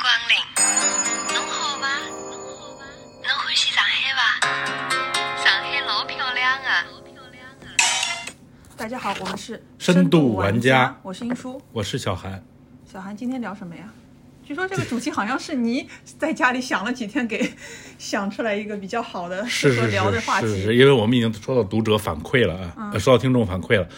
[0.00, 1.88] 光临，侬好吗？
[2.30, 2.84] 侬好吗？
[3.20, 4.46] 侬欢喜上海伐？
[5.42, 6.84] 上海老漂亮啊！
[8.76, 11.60] 大家好，我们是深度玩玩家我是英叔。
[11.72, 12.40] 我是小韩，
[12.90, 13.92] 小韩，今天聊什么呀？
[14.46, 17.52] 据说这个主题好像是你 在家里想了几天，给
[17.98, 20.78] 想出来一个比较好的适合是是聊的话是是是，题。
[20.78, 23.88] 因为我们已经收到读者反馈了啊，呃收到听众反馈了，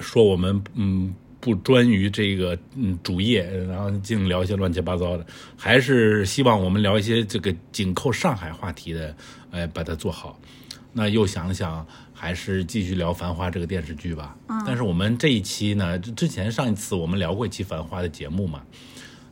[0.00, 1.14] 说我们嗯
[1.44, 5.26] 不专于这个嗯主业，然后净聊一些乱七八糟的，
[5.58, 9.14] 还是希望我们聊一些这个紧扣上海话题的，
[9.50, 10.40] 哎，把它做好。
[10.94, 14.34] 那又想想，还是继续聊《繁花》这个电视剧吧。
[14.66, 18.62] 但是我们这一期呢，之之前上一次我们聊过一期《繁花》的节目嘛，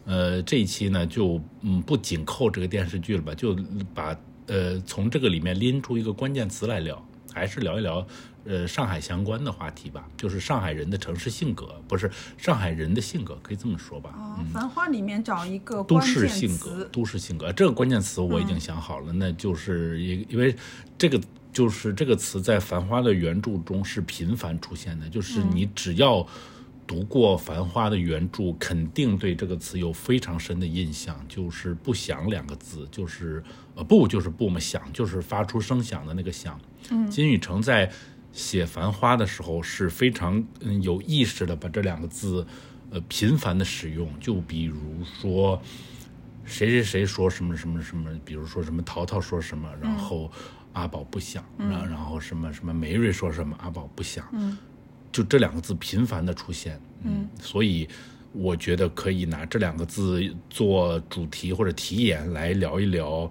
[0.04, 3.56] 呃，这一期呢就嗯不紧扣这个电视剧了吧，就
[3.94, 4.14] 把
[4.48, 8.06] 呃从这个里面拎出一个关键词来聊，还是聊一聊
[8.44, 14.14] 呃上海相关的话题吧，就是上海人的城市性格，不是上海人的性格，可以这么说吧。
[14.16, 20.54] 哦，繁花里面找一个都关键市性格，，都市性格这个关键词我已经想好了，那就是因因为
[20.96, 21.20] 这个
[21.52, 26.26] 就是这个词在《繁花》的原著中是频繁出现的，就是你只要
[26.86, 33.42] 读过《繁花》的原著，肯定对这个词有非常深的印象，就是“不响”两个字，就是
[33.74, 36.58] 呃不就是不嘛，响就是发出声响的那个响。
[36.90, 37.90] 嗯，金宇澄在
[38.32, 42.46] 写《繁花》的时候是非常嗯有意识的把这两个字
[42.90, 45.60] 呃频繁的使用，就比如说。
[46.44, 50.28] 谁谁谁说什么什么什么，比如说什么淘淘说什么，然后
[50.72, 54.26] 阿宝不想，然后然后什么什么梅瑞说什么，阿宝不响，
[55.12, 57.88] 就这两个字频繁的出现，嗯，所以
[58.32, 63.30] 我觉得可以拿这两个字做主题或者题眼来聊一聊。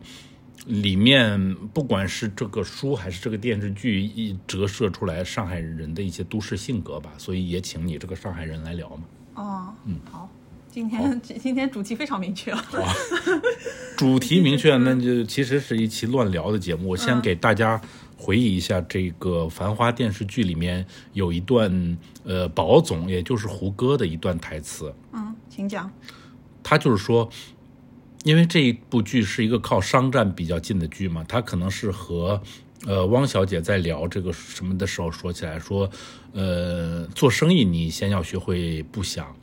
[0.68, 9.04] 里面不管是这个书还是这个电视剧，一折射出来上海人的一些都市性格吧，所以也请你这个上海人来聊嘛。
[9.34, 10.30] 哦，嗯，好，
[10.70, 12.64] 今天今天主题非常明确啊。
[13.98, 16.90] 主题明确，那就其实是一期乱聊的节目。
[16.90, 17.82] 我先给大家
[18.16, 25.92] 回忆一下这个《繁花》电视剧里面有一段，呃，宝总也就是胡歌的一段台词，嗯，请讲。
[26.64, 27.28] 他就是说，
[28.24, 32.42] 因为这一部剧是一个靠商战比较近的剧嘛，他可能是和
[32.86, 35.90] 呃汪小姐在聊这个什么的时候说起来说，
[36.34, 39.36] 呃，做生意你先要学会不想。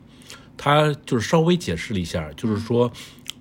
[0.55, 2.91] 他就是稍微解释了一下，就是说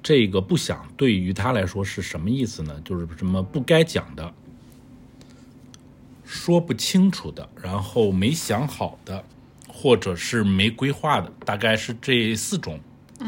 [0.02, 2.80] 这个不想对于他来说是什么意思呢？
[2.84, 4.32] 就是什么不该讲的。
[6.24, 9.24] 说不清楚的，然后没想好的，
[9.66, 12.78] 或者是没规划的，大概是这四种。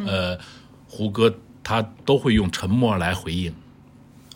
[0.07, 0.39] 呃，
[0.87, 1.35] 胡歌
[1.71, 3.55] 他都会用沉默来回应。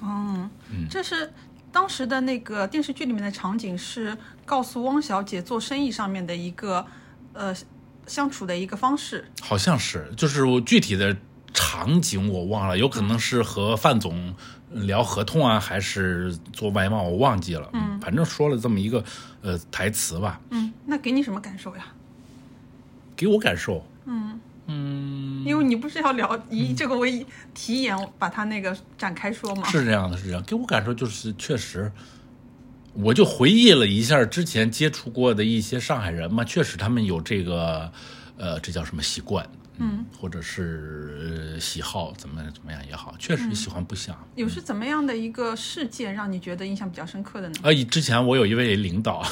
[0.01, 0.49] 嗯
[0.89, 1.33] 这是
[1.73, 6.87] 当时的那个电视剧里面的场景，是告诉汪小姐做生意上面的一个
[7.33, 7.53] 呃
[8.07, 9.25] 相处的一个方式。
[9.43, 11.17] 好像是，就是我具体的
[11.53, 14.33] 场景我忘了，有可能是和范总
[14.71, 17.69] 聊合同啊，还是做外贸，我忘记了。
[17.73, 19.03] 嗯，反正说了这么一个
[19.43, 21.87] 呃台词吧，嗯，那给你什么感受呀？
[23.17, 23.85] 给我感受，
[24.67, 29.69] 因为你不是要聊以这个为题眼，把它那个展开说吗？
[29.69, 30.43] 是这样的，是这样。
[30.45, 31.91] 给我感受就是确实，
[32.95, 37.93] 我就回忆了一下之前接触过的一些上海人嘛，确实他们有这个
[38.39, 39.47] 呃，这叫什么习惯，
[39.79, 44.17] 嗯，或者是、呃喜好，怎么怎么样也好，确实喜欢不想。
[44.35, 47.55] 有是怎么样的一个事件让你觉得印象比较深刻的呢？
[47.63, 49.23] 啊，以之前我有一位领导，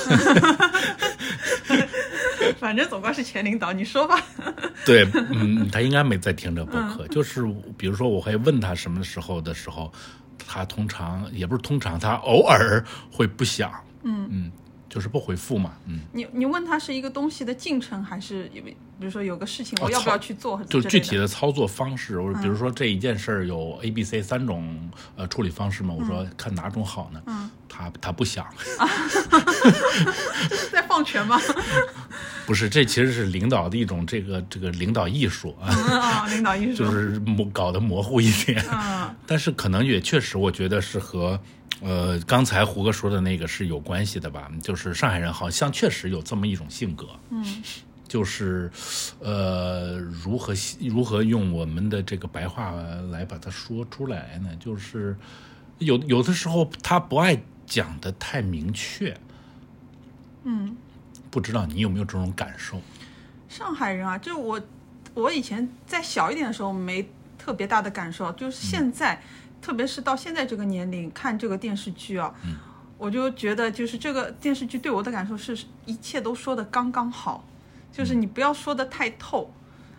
[2.58, 4.20] 反正总归是前领导，你说吧。
[4.86, 7.06] 对，嗯，他应该没在听这播客。
[7.08, 7.42] 就是
[7.76, 9.92] 比如说，我会问他什么时候的时候，
[10.46, 14.52] 他通常也不是通常，他偶尔会不想，嗯嗯，
[14.88, 20.62] 就是不回复嘛，嗯，你你问他是一个东西的进程，还是有比如说有个事情哦我要不要去做？
[20.64, 21.26] 就具体的。
[21.26, 27.20] 操作方式，我比如说这一件事儿有 A、B、C 三种呃处理方式嘛，我说看哪种好呢？
[27.26, 28.46] 嗯，他他不想，
[30.50, 31.40] 是 在放权吗？
[32.46, 35.68] 不是，这其实是领导的一种这个这个领导艺术啊。
[35.68, 36.84] 啊， 领导艺术。
[36.84, 41.38] 就是模搞得模糊一点，嗯 但是可能也确实，我觉得是和
[41.80, 44.50] 呃刚才胡哥说的那个是有关系的吧。
[44.62, 47.44] 就是上海人好像确实有这么一种性格，嗯，
[48.08, 48.70] 就是
[49.20, 52.72] 呃如何如何用我们的这个白话
[53.10, 54.50] 来把它说出来呢？
[54.60, 55.16] 就是
[55.78, 59.16] 有有的时候他不爱讲的太明确，
[60.44, 60.76] 嗯，
[61.32, 62.78] 不知道你有没有这种感受？
[63.48, 64.60] 上海人啊，就我
[65.14, 67.08] 我以前在小一点的时候没
[67.38, 69.20] 特别大的感受，就是现在，
[69.62, 72.34] 特别是到现在这个年龄看这个电视剧啊，
[72.98, 77.42] 我就觉得就是这个电视剧对我的感受是一切都说的刚刚好，
[77.90, 79.50] 就是你不要说的太透。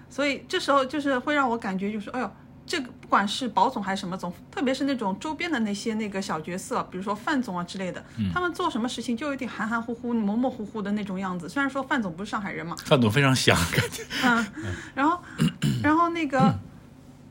[0.08, 2.32] 所以这时候就是会让我感觉就是，哎呦，
[2.74, 8.04] 这个不管是保总还是什么总，特别是那种周边的那些那个小角色，比如说范总啊之类的，
[8.34, 11.48] 他们做什么事情就有点含含糊糊、模模糊糊的那种样子。
[11.48, 14.44] 虽然说范总不是上海人嘛，范总非常想，感觉 嗯，
[14.96, 15.22] 然后，
[15.84, 16.52] 然后那个，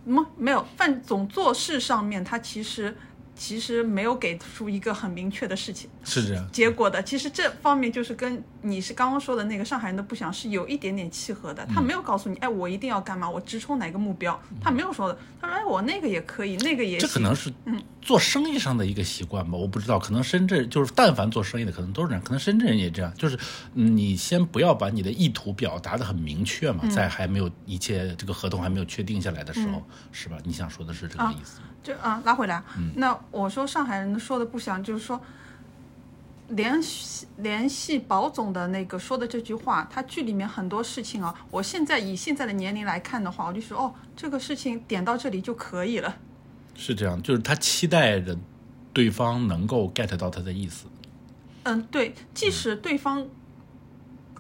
[0.05, 2.97] 么没有范总做事上面，他其实
[3.35, 6.49] 其实没有给出一个很明确的事情是这样。
[6.53, 7.03] 结果的。
[7.03, 11.67] 其实这方面就是跟你是刚刚说的那个上海人的不想是有一点点契合的。
[11.67, 15.19] 他没有告诉你，哎，我一定要干嘛，我直冲哪个目标，他没有说的。
[15.41, 17.09] 他说，哎，我那个也可以，那个也行。
[17.09, 17.53] 这可能是
[18.01, 23.39] 做生意上的一个习惯吧，我不知道，可能深圳就是但凡做生意的，可能都是这样，可能深圳人也这样，就是
[23.75, 29.83] 嗯你先不要把你的意图表达的很明确嘛，在还没有一切这个合同还没有确定下来的时候，
[30.13, 30.37] 是吧？
[30.45, 31.61] 你想说的是这个意思？
[31.83, 32.63] 就啊，拉回来。
[32.95, 35.21] 那我说上海人说的不想，就是说
[36.49, 46.17] 联系联系保总的那个说的这句话，他剧里面很多事情啊，我现在以现在的年龄来看的话，我就说哦，这个事情点到这里就可以了。
[46.75, 48.37] 是这样，就是他期待着
[48.93, 50.87] 对方能够 get 到他的意思。
[51.63, 53.27] 嗯，对，即使对方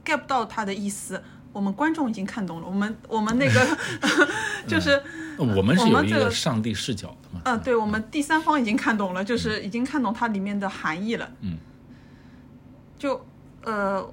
[0.05, 2.67] get 不到他的意思，我们观众已经看懂了。
[2.67, 3.79] 我们我们那个
[4.69, 5.03] 就是。
[5.39, 7.41] 我们是有一个个上帝视角的嘛？
[7.45, 11.31] 嗯，对，我们第三方已经看懂了，就是已经看懂它里面的含义了。
[11.41, 11.59] 嗯，
[12.99, 13.25] 就
[13.65, 14.13] 呃，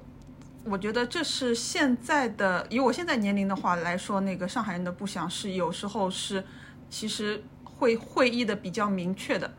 [0.64, 6.44] 我觉得这是现在的，以我现在年龄的话来说，那个上海人的不想是有时候是
[6.88, 9.52] 其实会会意的比较明确的，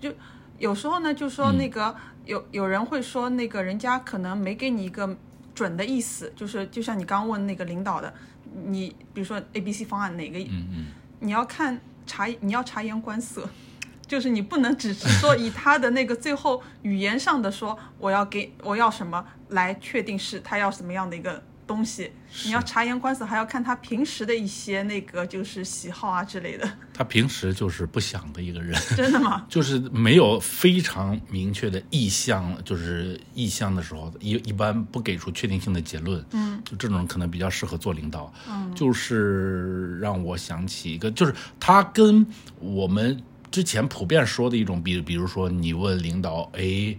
[0.00, 0.12] 就
[0.58, 1.94] 有时候呢，就说那个、
[2.24, 5.16] 有有人会说那个人家可能没给你一个
[5.54, 8.12] 准的意思，就是就像你刚问那个领导的，
[8.66, 10.86] 你比如说 A、B、C 方案哪个，嗯嗯，
[11.20, 13.48] 你要看察你要察言观色，
[14.06, 22.10] 就是你不能只是说以他的那个最后语言上的说我要给我要什么来确定是他要什么样的一个东西，
[22.44, 28.74] 你要察言观色，还要看他平时的一些那个就是喜好啊之类的，他平时就是不想的一个人。
[28.96, 29.46] 真的吗？
[29.50, 36.24] 就是没有非常明确的意向，就是意向的时候，一一般不给出确定性的结论。
[36.32, 38.32] 嗯，就这种可能比较适合做领导。
[38.48, 42.26] 嗯，就是让我想起一个，就是他跟
[42.58, 43.20] 我们
[43.50, 46.98] 之前普遍说的一种，比比如说你问领导 A。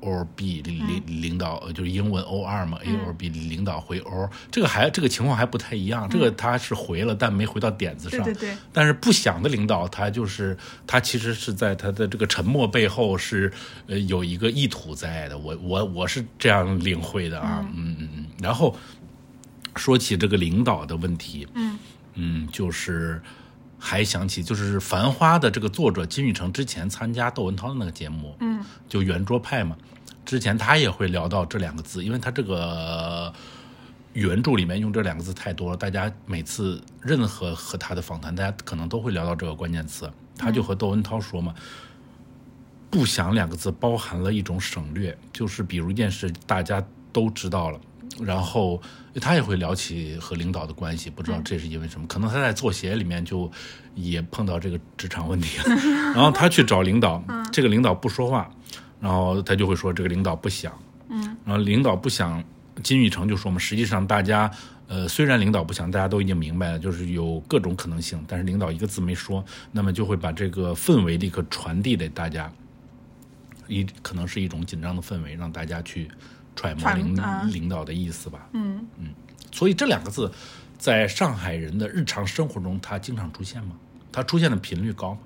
[0.00, 8.22] Or B 领领领导呃就是英文 O 二嘛，A or B 领导回 O，这个还这个情况还不太一样，这个他是回了，但没回到点子上。
[8.24, 10.56] 对对对但是不想的领导，他就是
[10.86, 13.52] 他其实是在他的这个沉默背后是
[13.86, 15.38] 呃有一个意图在的。
[15.38, 18.26] 我我我是这样领会的啊，嗯嗯嗯。
[18.40, 18.76] 然后
[19.76, 21.78] 说起这个领导的问题，嗯
[22.14, 23.20] 嗯，就是
[23.82, 29.74] 还想起就是《繁花》的这个作者金宇澄之前参加窦文涛的那个节目，嗯，就圆桌派嘛，
[30.26, 33.32] 之前他也会聊到这两个字，因为他这个
[34.12, 40.08] 原著里面用这两个字太多了，大家每次任何和他的访谈，大家可能都会聊到这个关键词。
[40.36, 41.54] 他就和窦文涛说嘛，
[42.90, 47.80] 不想两个字包含了一种省略，就是比如一件事大家都知道了，
[48.20, 48.80] 然后
[49.14, 53.50] 他也会聊起和领导的关系，不知道这是因为什么，可能他在作协里面就
[53.94, 55.74] 也碰到这个职场问题了，
[56.14, 58.50] 然后他去找领导，这个领导不说话，
[59.00, 60.72] 然后他就会说这个领导不想，
[61.08, 62.42] 嗯，然后领导不想，
[62.82, 64.50] 金宇澄就说嘛，实际上大家。
[64.92, 72.52] 呃，虽然领导不想，大家都已经明白了，就是有各种可能性，但是领导一个字没说，那么就会把这个氛围立刻传递给大家，
[73.68, 76.10] 一可能是一种紧张的氛围，让大家去
[76.60, 78.48] 揣摩领啊领导的意思吧。
[78.52, 79.06] 嗯嗯
[79.50, 80.30] 所以这两个字，
[80.78, 83.74] 在上海人的日常生活中，它经常出现吗？
[84.12, 85.20] 它出现的频率高吗？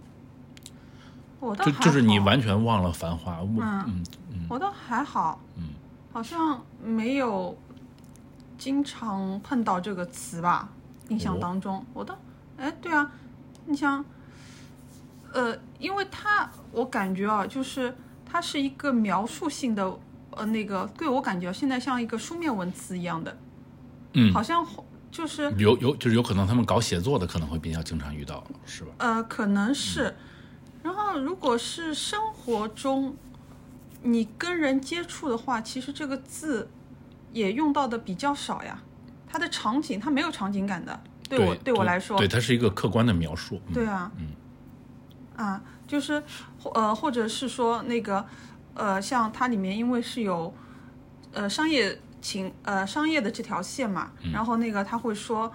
[1.41, 5.64] 我倒就就是你完全忘了繁华，我嗯嗯我倒还好，嗯，
[6.12, 7.57] 好像没有
[8.57, 10.71] 经常碰到这个词吧，
[11.09, 12.17] 印象哦当中，我倒，
[12.57, 13.11] 哎，对啊，
[13.67, 14.03] 你像，
[15.33, 19.99] 呃，因为它我感觉啊，就是它是一个描述性的，
[20.37, 23.37] 呃，那个对我感觉现在像一个书面文词一样的，
[24.14, 24.67] 嗯好像
[25.11, 28.93] 就是有有就是有可能他们搞写作的可能会比较经常遇到，是吧？
[28.99, 30.14] 呃，可能是。
[30.83, 33.17] 然后，如果是生活中
[34.03, 36.69] 你跟人接触的话，其实这个字
[37.33, 38.83] 也用到的比较少呀。
[39.26, 41.00] 它的场景，它没有场景感的。
[41.26, 43.59] 对我对我来说，对，它是一个客观的描述。
[43.69, 44.26] 嗯对啊，嗯
[45.37, 46.23] 啊，就是
[46.75, 48.25] 呃，或者是说那个
[48.75, 50.52] 呃，像它里面因为是有
[51.33, 55.52] 呃商业情呃商业的这条线嘛，然后那个他会说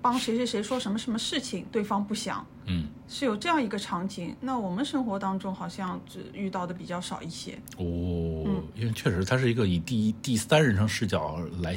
[0.00, 4.34] 帮谁谁谁说什么什么事情，对方不想，嗯，是有这样一个场景。
[4.40, 7.52] 那我们生活当中好像只遇到的比较少一些。
[7.76, 7.84] 哦，
[8.74, 11.76] 因为确实它是一个以第一第三人称视角来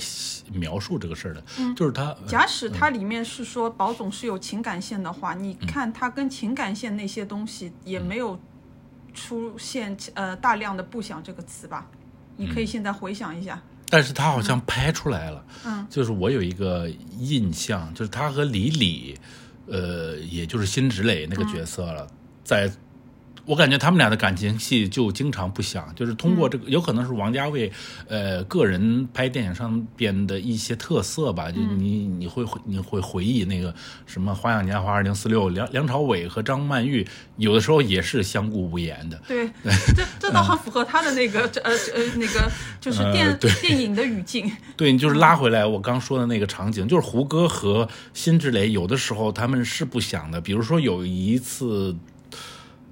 [0.54, 1.44] 描述这个事儿的，
[1.76, 8.40] 就是它假使它里面是说保总是有情感线的话，你看它跟情感线那些东西也没有
[9.16, 11.88] 出现呃大量的“不想”这个词吧？
[12.38, 13.60] 你可以现在回想一下。
[13.90, 19.18] 但是他好像拍出来了，嗯，就是我有一个印象，就是他和李李，
[19.68, 22.08] 呃，也就是辛芷蕾那个角色了，
[22.44, 22.72] 在。
[23.46, 27.72] 我感觉他们俩的感情戏就经常不想，就是通过这个，有可能是王家卫，
[28.08, 31.52] 呃，个人拍电影上边的一些特色吧。
[31.52, 33.74] 就你你会你会回忆那个
[34.08, 37.06] 什么《花样年华二零四六》，梁梁朝伟和张曼玉
[37.38, 39.22] 有的时候也是相顾无言的。
[39.28, 39.48] 对，
[39.96, 44.52] 这这倒很符合他的那个呃呃那个就是电电影的语境。
[44.76, 51.96] 对，你就是拉回来我刚说的那个场景，就是胡歌和辛芷蕾有的时候他们是不想的，比如说有一次。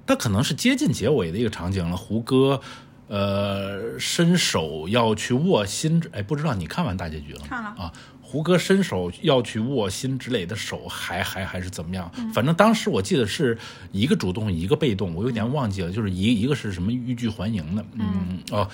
[0.06, 1.96] 他可能是接近结尾的一个场景了。
[1.96, 2.60] 胡歌，
[3.08, 7.46] 呃，伸手要去握心，哎，不知道你看完大结局了吗？
[7.48, 7.92] 看了啊。
[8.20, 12.10] 胡歌伸手要去握辛芷蕾的手，还还还是怎么样？
[12.34, 13.56] 反正当时我记得是
[13.92, 15.92] 一个主动，一个被动，我有点忘记了。
[15.92, 18.68] 就是一一个是什么欲拒还迎的，嗯哦，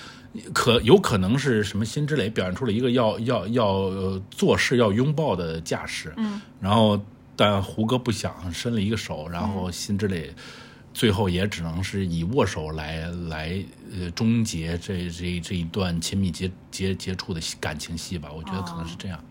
[0.55, 6.99] 可有可能是什么辛芷蕾表现出了一个要要要做事要拥抱的架势，嗯，然后
[7.37, 10.33] 但胡歌不想伸了一个手，然后辛芷蕾。
[10.93, 13.65] 最后也只能是以握手来来
[13.99, 19.23] 呃终结这这这一段亲密接接接触的感情戏吧，我觉得可能是这样。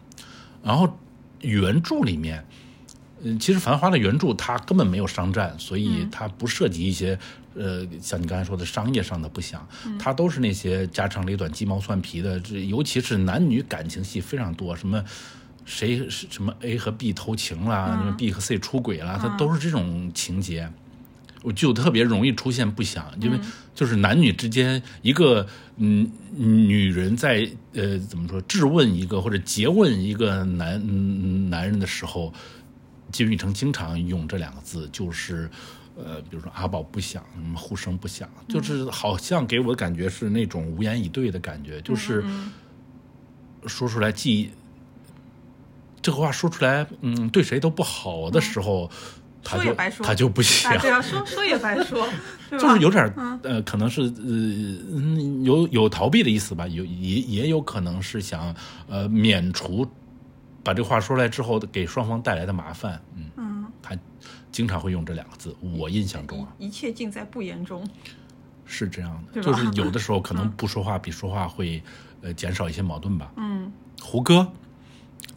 [0.64, 0.98] 然后
[1.42, 2.46] 原著里面，
[3.22, 7.20] 嗯，其实《繁花》的原著它根本没有商战，所以它不涉及一些
[7.56, 9.68] 呃像你刚才说的商业上的不想，
[10.00, 15.04] 它都是那些家长里短、鸡毛蒜皮的，这尤其是男女感情戏非常多，什么
[15.66, 20.72] 谁什么 A 和 B 偷情啦，什么 B 和 C 出轨啦，它都是这种情节。
[21.42, 23.40] 我就特别容易出现不想，因为
[23.74, 32.34] 就是男女之间一个嗯女人在呃怎么说质问一个或者诘问一个男男人的时候，
[33.10, 35.50] 金宇成经常用这两个字，就是
[35.96, 42.22] 呃比如说阿宝不想，什么呼声不响，就是好像给我的感觉是那种无言以对的感觉，就是
[43.66, 44.52] 说出来既
[46.02, 48.92] 这个话说出来嗯对谁都不好的时候。
[48.92, 48.92] 说
[49.64, 50.78] 也白说，他就不想。
[50.80, 52.08] 对啊，说说也白说，
[52.52, 53.12] 就是有点
[53.44, 58.54] 呃，可能是呃有有逃避的意思吧，有也也有可能是想
[58.88, 59.88] 呃免除
[60.64, 63.02] 把这话说出来之后给双方带来的麻烦。
[63.16, 63.98] 嗯嗯，他
[64.52, 67.88] 经常会用这两个字，我印象中啊，一切尽在不言中，
[68.66, 71.82] 是这样的，就是有的时候可能不说话比说话会
[72.22, 73.32] 呃减少一些矛盾吧。
[73.38, 74.48] 嗯，胡歌。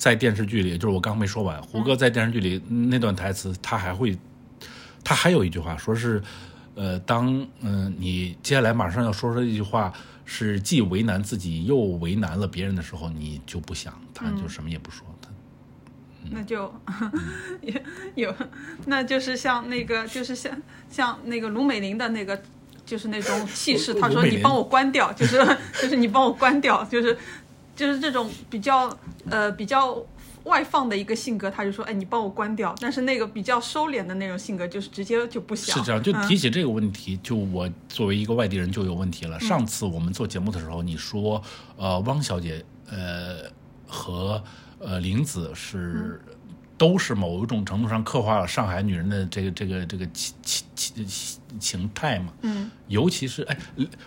[0.02, 1.62] 在电视剧里，就是我刚没说完。
[1.62, 4.18] 胡歌在电视剧里那段台词，他还会，
[5.04, 6.21] 他还有一句话，说是，
[6.75, 9.92] 呃，当嗯你接下来马上要说出一句话，
[10.25, 15.06] 是既为难自己又为难了别人的时候，你就不想，他就什么也不说。
[15.21, 15.28] 他
[16.32, 16.75] 那就
[17.62, 17.80] 也
[18.16, 18.35] 有，
[18.87, 20.50] 那就是像那个，就是像
[20.90, 22.42] 像那个卢美玲的那个，
[22.85, 23.94] 就是那种气势。
[23.94, 25.37] 他说：“你帮我关掉，就是
[25.80, 27.16] 就是你帮我关掉，就是。”
[27.83, 28.97] 就是这种比较
[29.29, 30.01] 呃比较
[30.45, 35.77] 外放的一个性格，他就说：“哎，你帮我关掉。”但是那个比较收敛的那种性格，就是直接就不想。
[35.77, 39.41] 是这样，就提起这个问题，就我作为一个外地人就有问题了。
[39.41, 41.43] 上次我们做节目的时候，你说
[41.77, 43.51] 呃汪小姐呃
[43.87, 44.43] 和
[44.79, 46.21] 呃林子是。
[46.83, 52.33] 都是某一种程度上刻画了上海女人的这个这个这个情情情情态嘛。
[52.41, 53.57] 嗯，尤其是哎，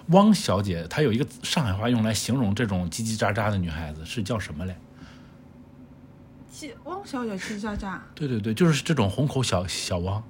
[0.08, 4.76] 汪小姐她有一个上海话用来形容这种叽叽喳喳的女孩子，是叫什么嘞？
[6.54, 7.98] 叽汪小姐叽叽喳喳。
[8.14, 10.22] 对对对，就是这种虹口小小汪。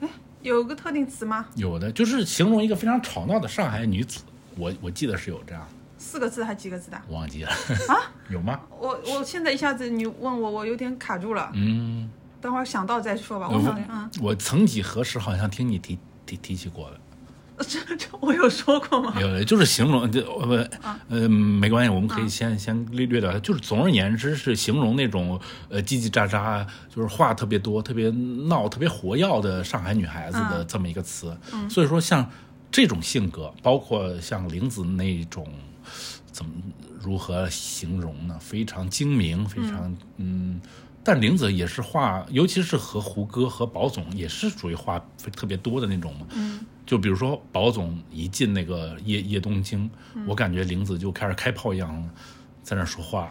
[0.00, 0.08] 哎，
[0.42, 1.46] 有个特定词吗？
[1.54, 4.20] 有的，就是形容一个非常吵闹的上海女子。
[4.56, 5.66] 我我记得是有这样。
[6.10, 7.00] 四个字还几个字的？
[7.08, 7.50] 忘记了
[7.88, 8.10] 啊？
[8.28, 8.58] 有吗？
[8.80, 11.52] 我我现在一下子你问我，我有点卡住了。
[11.54, 13.48] 嗯，等会儿想到再说吧。
[13.48, 13.56] 我
[13.88, 16.98] 嗯，我曾几何时好像听你提提提起过了。
[17.68, 19.14] 这这我有说过吗？
[19.20, 20.54] 有，就是形容就不
[21.10, 23.38] 呃没关系，我们可以先先略略掉。
[23.38, 25.38] 就是总而言之是形容那种
[25.68, 28.10] 呃叽叽喳喳，就是话特别多、特别
[28.48, 31.36] 闹、特别活跃的上海女孩子的这么一个词。
[31.68, 32.28] 所以说像
[32.72, 35.46] 这种性格，包括像玲子那种。
[36.32, 36.50] 怎么
[37.00, 38.38] 如何形容呢？
[38.40, 40.60] 非常精明，非常嗯，
[41.02, 45.02] 但玲子也是话，尤其是和胡歌和宝总也是属于话
[45.34, 46.26] 特别多的那种嘛。
[46.30, 49.90] 嗯，就比如说宝总一进那个夜夜东京，
[50.26, 52.08] 我感觉玲子就开始开炮一样，
[52.62, 53.30] 在那说话，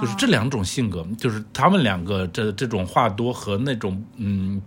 [0.00, 4.60] 就是这两种性格，就是他们两个这这种话多和那种嗯，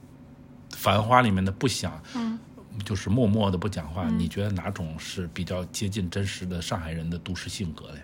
[0.71, 2.37] 繁花里面的不想，嗯，
[2.85, 8.01] 就是默默的不讲话，你觉得哪种是比较接近真实的上海人的都市性格嘞？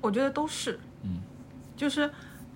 [0.00, 1.22] 我觉得都是，嗯，
[1.76, 2.10] 就是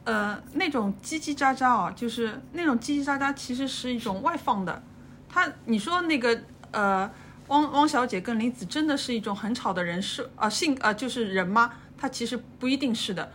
[0.04, 4.82] 呃那种叽叽喳喳啊，就是那种叽叽喳喳，其实是一种外放的。
[5.28, 6.38] 他你说那个
[6.70, 7.10] 呃
[7.48, 11.72] 汪汪小姐跟林子真的是一种很吵的人是啊、性啊、就是人吗？
[11.96, 13.32] 她其实不一定是的。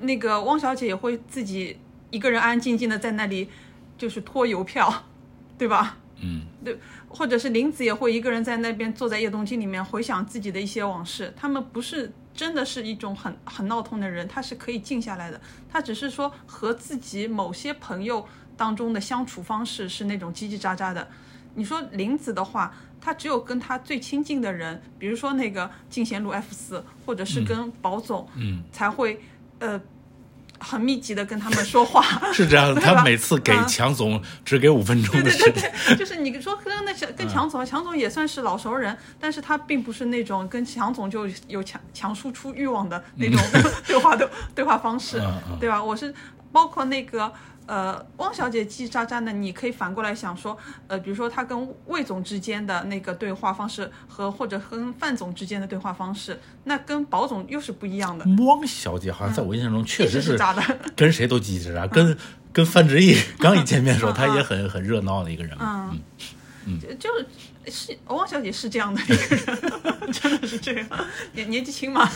[0.00, 1.78] 那个汪小姐也会自己
[2.10, 3.48] 一个人安安静静的在那里
[3.98, 5.04] 就是拖邮票，
[5.58, 5.96] 对吧？
[6.22, 11.32] 嗯，对，或者是林子也会一个人在那边坐在叶东京里面回想自己的一些往事。
[11.36, 15.40] 他们不是真的是一种很很闹腾的人，他是可以静下来的。
[15.70, 18.26] 他只是说和自己某些朋友
[18.56, 21.08] 当中的相处方式是那种叽叽喳喳的。
[21.54, 29.20] 你说林子的话，他只有跟他最亲近的人，比如说那个进贤路 F 四，或者是跟保总，嗯，才会
[29.58, 29.80] 呃
[30.60, 32.04] 很密集的跟他们说话。
[32.32, 43.40] 是这样的，他每次给嗯强总只给五分钟的对时间，对对，就是你说跟那 跟强总，强总也算是老熟人，但是他并不是那种跟强总就有强强输出欲望的那种
[43.86, 45.20] 对话的对话方式
[45.58, 45.82] 对吧？
[45.82, 46.14] 我是
[46.52, 47.32] 包括那个。
[47.70, 50.58] 呃，汪小姐叽叽喳喳的，你可以反过来想说，
[50.88, 60.78] 呃，比如说她跟魏总之间的那个对话方式和或者跟范总之间的对话方式，那跟保总又是不一样的，汪小姐好像在我印象中确实是的。
[60.96, 62.18] 跟谁都叽叽喳喳， 跟
[62.52, 65.56] 跟范志毅 刚一见面的时候， 他也很很热闹的一个人。
[65.60, 65.96] 嗯。
[66.66, 70.86] 嗯，就就是是汪小姐是这样的一个人，真的是这样，
[71.32, 72.06] 年年纪轻嘛，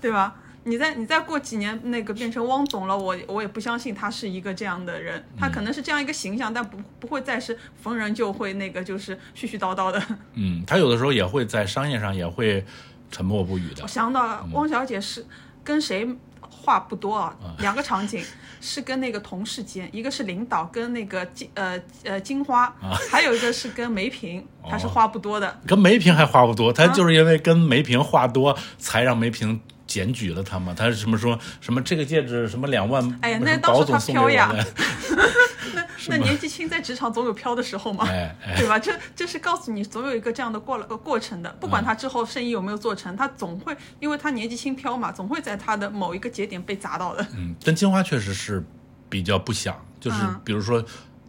[0.00, 0.34] 对吧？
[0.64, 10.00] 你再你再过几年那个变成汪总了，我我也不相信他是一个这样的人，他可能是这样一个形象，但不不会再是逢人就会那个就是絮絮叨叨的。
[10.34, 12.64] 嗯，他有的时候也会在商业上也会
[13.10, 13.88] 沉默不语的我。
[13.88, 15.26] 想到了汪小姐是
[15.64, 16.08] 跟谁
[16.48, 17.36] 话不多啊？
[17.58, 18.24] 两个场景
[18.60, 22.72] 是跟那个同事间，一个是领导跟那个金呃呃金花，
[23.10, 25.60] 还有一个是跟梅萍，她是话不多的。
[25.66, 29.60] 跟梅萍还话不多，他就是因为跟梅萍话多，才让梅萍
[29.92, 30.72] 检举了他嘛。
[30.74, 34.50] 他是什么说什么这个戒指什么两万，哎呀那当时他飘呀，
[35.74, 38.78] 那那年纪轻在职场总有飘的时候嘛，哎哎对吧？
[38.78, 47.26] 这这是告诉你总有一个这样的过了个过程的，不管他之后生意有没有做成，他总会因为他年纪轻飘嘛，总会在他的某一个节点被砸到的。
[47.36, 48.64] 嗯，但金花确实是
[49.10, 50.82] 比较不想，就是嗯比如说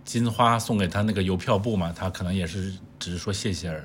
[0.05, 3.79] 金花送给他那个邮票簿嘛，他可能也是只是说谢谢而。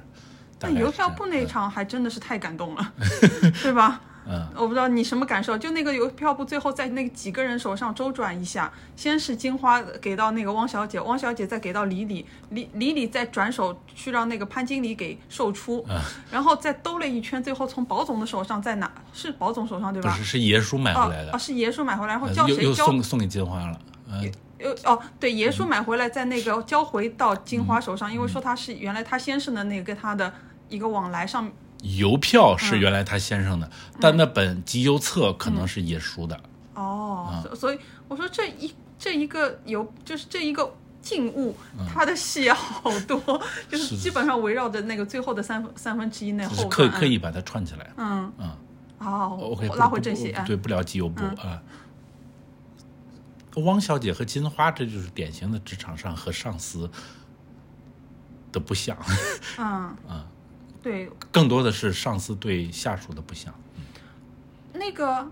[0.60, 2.92] 大但邮票部那一场还真的是太感动了，
[3.62, 4.00] 对吧？
[4.30, 15.98] 嗯，我不知道你什么感受，就那个邮票部最后在那几个人手上周转一下，先是金花给到那个汪小姐，汪小姐再给到李李，李李李再转手去让那个潘经理给售出，嗯
[16.30, 20.10] 然后再兜了一圈，最后从保总的手上再拿，是保总手上对吧？
[20.10, 22.62] 不是是爷叔买哦回来的哦，，是爷叔买回来，然后叫谁交？
[22.62, 23.80] 又送送给金花了。
[24.10, 24.22] 嗯，
[24.58, 30.32] 又哦，对，爷叔买回来，在那个交回到金花手嗯上，因为说他是原来他先生的那个跟他的
[30.68, 31.50] 一个往来上，
[31.82, 32.58] 邮票嗯。
[32.58, 36.38] 是原来他先生的，但那本集邮册可能是野叔的。
[36.74, 37.42] 哦，啊。
[37.42, 41.86] 所所以我说这一这一个邮就是这一个静物，嗯。
[41.88, 43.20] 它的戏好多，
[43.68, 46.90] 就是基本上围绕着那个最后的三分三分之一那就是后段。
[46.90, 47.90] 刻刻意把它串起来。
[47.96, 48.32] 嗯。
[48.38, 48.50] 嗯。
[48.98, 51.50] 好，，OK，我拉回正戏啊，对，不聊集邮部嗯。
[51.50, 51.62] 啊。
[53.64, 56.88] 汪小姐和金花，这就是典型的职场上和上司
[58.52, 58.96] 的不像，
[59.58, 59.96] 嗯。
[60.08, 60.24] 嗯
[60.82, 63.54] 对，更多的是上司对下属的不想。
[64.72, 65.30] 那个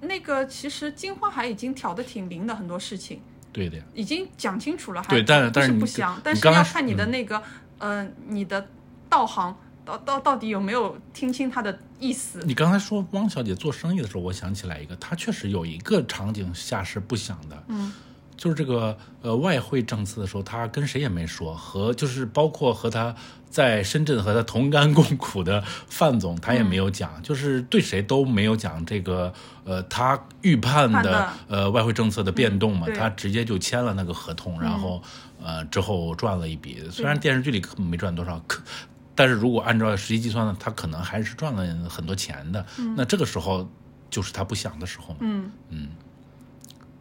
[0.00, 3.20] 那个其实金花还已经挑的挺明的很多事情。
[3.52, 7.42] 对的呀，已经讲清楚了，还对但是不但是不详，但是要看你的嗯那个，
[7.78, 8.68] 呃，你的
[9.08, 12.42] 道行到到到底有没有听清他的意思。
[12.44, 17.92] 你刚才说汪小姐做生意的时候，我想起来一个，她确实有一个场景下是不想的，嗯，
[18.36, 23.14] 就是这个呃外汇政策的时候，他跟谁也没说，和就是包括和他
[23.48, 29.32] 在深圳和他同甘共苦的范总，他也没有讲，就是对谁都没有讲这个
[29.64, 32.96] 呃他预判的呃外汇政策的变动嘛，嗯对。
[32.96, 35.02] 她直接就签了那个合同，然后
[35.42, 38.62] 呃之后赚了一笔，虽然电视剧里可没赚多少，可。
[39.18, 42.66] 但是如果按照实际计算呢，他可能还是赚了很多钱的。
[42.94, 43.66] 那这个时候
[44.10, 45.20] 就是他不想的时候嘛，
[45.70, 45.88] 嗯，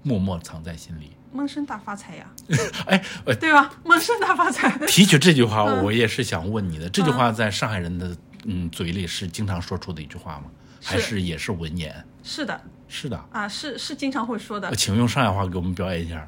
[0.02, 1.12] 默默藏在心里。
[1.36, 2.26] 闷声大发财呀，
[2.88, 3.69] 哎，呃对吧？
[3.84, 4.69] 闷声大发财。
[4.88, 10.45] 提起这句话，嗯我也是想问你的，这句话在上海人的嗯嘴里是经常说出的一句话吗？
[10.84, 12.06] 还是也是文言？
[12.24, 16.28] 是的是的，啊，是是经常会说的呃请用上海话给我们表演一下。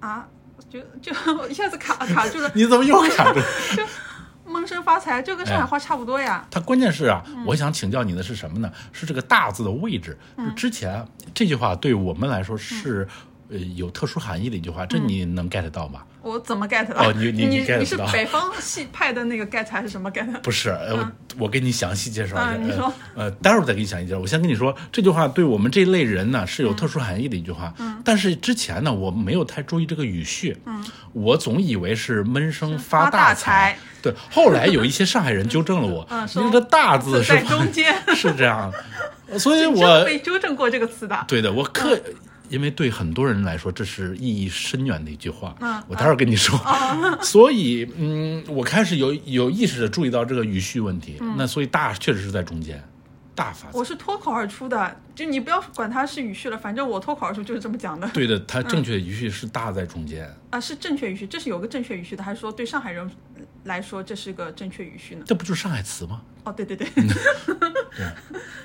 [0.00, 0.26] 啊，
[0.68, 1.12] 就就
[1.48, 2.50] 一下子卡卡住了。
[2.54, 3.40] 你怎么又卡住？
[3.76, 3.82] 就
[4.50, 6.46] 闷声发财，就跟上海话差不多呀。
[6.50, 8.70] 它关键是啊，嗯我想请教你的是什么呢？
[8.92, 10.16] 是这个“大”字的位置。
[10.54, 13.06] 之前这句话对我们来说是
[13.50, 16.02] 呃有特殊含义的一句话，这你能 get 到吗？
[16.22, 17.08] 我怎么 get 到？
[17.08, 20.26] 哦你你你你 get 是北方系派的那个 get 还是什么 get？
[20.40, 22.52] 不是，呃，我我给你详细介绍一下。
[22.56, 24.18] 嗯你说呃，呃，待会儿再给你详细介绍。
[24.18, 27.72] 我先跟你说，这句话对我们这类人呢是有特殊含义的一句话。
[27.78, 28.00] 嗯。
[28.04, 30.56] 但是之前呢，我没有太注意这个语序。
[30.66, 30.84] 嗯。
[31.12, 33.78] 我总以为是闷声发发大财财。
[34.02, 38.72] 对，后来有一些上海人纠正了我， 嗯因为这“大”字是在中间 是这样，
[39.38, 41.24] 所以我被纠正过这个词的。
[41.26, 41.98] 对的，我刻，
[42.48, 45.54] 因为对很多人来说，这是意义深远的一句话。
[45.60, 46.58] 嗯我待会儿跟你说。
[47.22, 51.16] 所以，嗯，我开始有有意识的注意到这个语序问题。
[51.36, 52.82] 那所以大确实是在中间，
[53.36, 53.78] 大发财。
[53.78, 58.08] 我是脱口而出的，就你不要管它是语序了，反正我脱口而出就是这么讲的。
[58.08, 60.28] 对的， 它正确语序是大在中间。
[60.50, 63.08] 啊，是正确语序，这是有个正确语序的，还是说对上海人
[63.64, 65.24] 来说这是个正确语序呢？
[65.26, 66.22] 这不就是上海词吗？
[66.44, 66.88] 哦，对对对，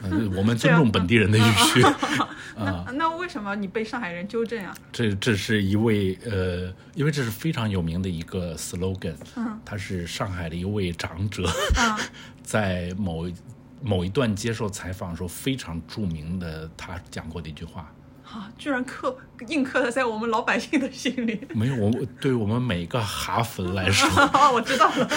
[0.04, 1.82] 嗯， 我们尊重本地人的语序。
[2.56, 4.74] 那那为什么你被上海人纠正啊？
[4.92, 11.44] 这这是一位呃，因为这是非常有名的一个 slogan，嗯他是上海的一位长者，
[11.78, 11.98] 嗯
[12.44, 13.34] 在某一
[13.82, 17.92] 某一段接受采访的时候非常著名的，他讲过的一句话。
[18.24, 19.14] 啊，居然刻
[19.50, 21.42] 印刻的在我们老百姓的心里。
[21.54, 21.92] 没有，我
[22.22, 25.10] 对我们每个哈粉来说，啊， 我知道了。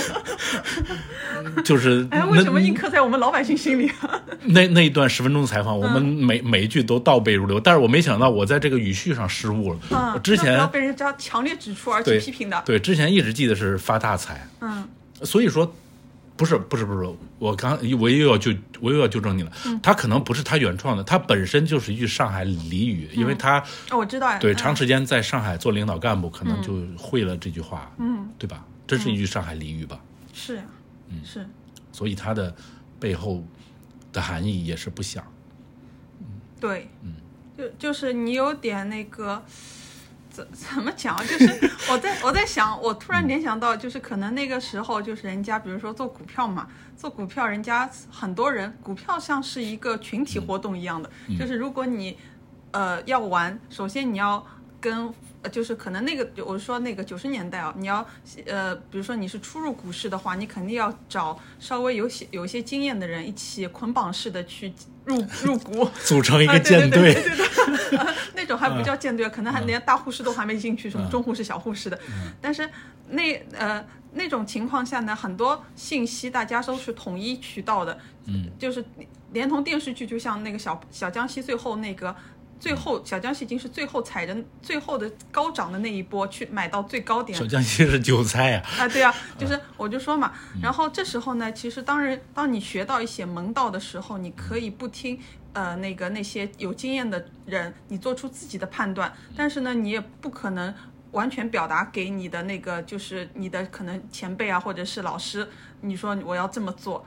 [1.62, 4.20] 就是哎，为什么那印刻在我们老百姓心里啊？
[4.46, 10.18] 那那一段十分钟的采访，我们嗯每每一句都倒背如流，但是我没想到我在这个语序上失误了。
[10.20, 12.60] 之前被人家强烈指出而对且批评的。
[12.66, 14.88] 对之前一直记得是发大财，嗯
[15.22, 15.72] 所以说，
[16.36, 24.38] 不是不是不是，我刚我又要纠我又要纠正你了，嗯它可能不是他原创的，他本身就是一句上海俚语，因为他哦，我知道呀。
[24.38, 28.64] 嗯对长时间在上海做领导干部，可能就会了这句话，嗯，对吧？
[28.86, 30.00] 这是一句上海俚语吧？
[30.32, 30.64] 是呀，
[31.08, 31.46] 嗯是。
[31.92, 32.54] 所以它的
[32.98, 33.46] 背后
[34.12, 35.24] 的含义也是不小。
[36.58, 37.14] 对，嗯
[37.56, 39.40] 就就是你有点那个，
[40.34, 41.22] 怎 怎么讲啊？
[41.24, 46.66] 就是我在我在想，我突然联想到，就是可能那个时候就是人家，比如说做股票嘛，
[46.96, 52.18] 做股票，人家很多人股票像是一个群体活动一样的，嗯就是如果你
[52.72, 54.44] 呃要玩，首先你要
[54.80, 55.14] 跟。
[55.44, 58.04] 呃就是可能那个，我说那个九十年代啊，你要
[58.46, 64.72] 呃，比如说你是初入股市的话，你肯定要找稍微有些有一些经验的人一起捆绑式的去
[65.04, 67.98] 入入股， 组成一个啊舰队，对对对对对。
[67.98, 71.98] 呃 那种还不叫舰队，可能还连大护士都还没进去，什么中护士、小护士的。
[72.40, 72.68] 但是
[73.10, 78.84] 那呃那种情况下呢，很多信息大家都是统一渠道的，嗯，就是
[79.32, 82.14] 连同电视剧，就像那个小小江西最后那个。
[82.64, 87.38] 最后，小江西已经是最后踩着最后的高涨的那一波去买到最高点。
[87.38, 95.20] 小江西是韭菜呀、啊，对啊， 就是我就说嘛，然后这时候呢，其实当然，当你学到一些门道的时候，你可以不听
[95.52, 100.74] 呃那个那些有经验的人，你做出自己的判断，但是呢，你也不可能
[101.10, 105.46] 完全表达给你的那个就是你的可能前辈啊或者是老师，
[105.82, 107.04] 你说我要这么做，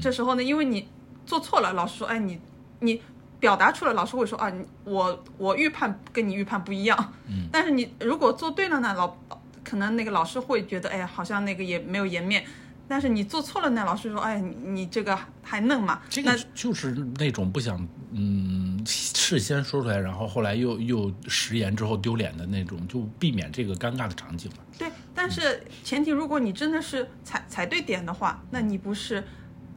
[0.00, 0.88] 这时候呢，因为你
[1.26, 2.40] 做错了，老师说，哎，你
[2.80, 3.02] 你。
[3.44, 9.14] 表达出来，老师会说啊，你我我预判跟你预判不一样，嗯，但是你如果做对了呢，老
[9.62, 12.42] 可能那个老师会觉得，哎，好像那个也没有颜面。
[12.88, 16.00] 但是你做错了呢，老师说，哎，你你这个还嫩嘛？
[16.08, 24.58] 这那个就是那种不想嗯事先说出来，然后后来又又食言之后丢脸的那种，就避免这个尴尬的场景嘛。
[24.78, 29.22] 对，但是前提如果你真的是踩踩对点的话，那你不是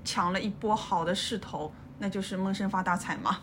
[0.05, 3.39] 抢了一波好的势头，那就是闷声发大财嘛？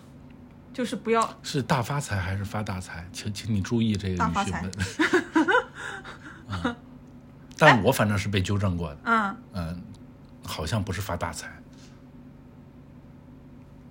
[0.75, 3.09] 就是不要是大发财还是发大财？
[3.13, 5.03] 请请你注意这个大发财语序。
[6.65, 6.77] 嗯
[7.57, 9.81] 但我反正是被纠正过的，嗯嗯，
[10.45, 11.49] 好像不是发大财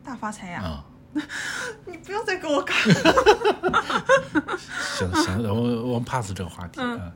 [0.03, 0.85] 大发财呀、啊。
[1.85, 2.73] 你不要再给我搞
[4.97, 6.81] 行行，我我们 pass 这个话题。
[6.81, 7.13] 啊！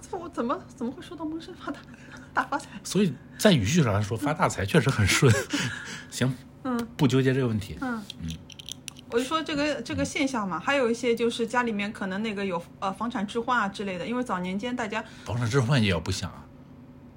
[0.00, 1.80] 这我怎么怎么会说到闷声发大
[2.32, 2.68] 大发财？
[2.84, 5.32] 所以在语序上来说，发大财确实很顺。
[6.10, 6.32] 行，
[6.64, 7.76] 嗯，不纠结这个问题。
[7.80, 8.30] 嗯嗯，
[9.12, 16.44] 我就说这个这个现象嘛，还有一些就是家里面可能那个有呃房产置换啊之类的，因为早年间大家房产置换也要不想啊。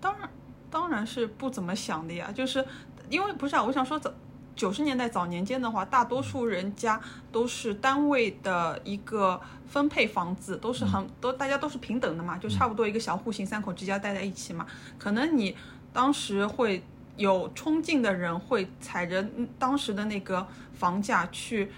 [0.02, 0.30] 当然
[0.70, 2.66] 当然是不怎么想的呀，就是
[3.10, 4.12] 因为不是啊，我想说早
[4.56, 7.00] 九十年代早年间的话，大多数人家
[7.32, 14.68] 都是单位的一个分配房子，都是很都大家都是平等的嘛，就差不多一个小户型，三口之家待在一起嘛。
[15.00, 15.56] 可能你
[15.92, 16.84] 当时会
[17.16, 21.72] 有冲劲的人会踩着嗯当时的那个房价去，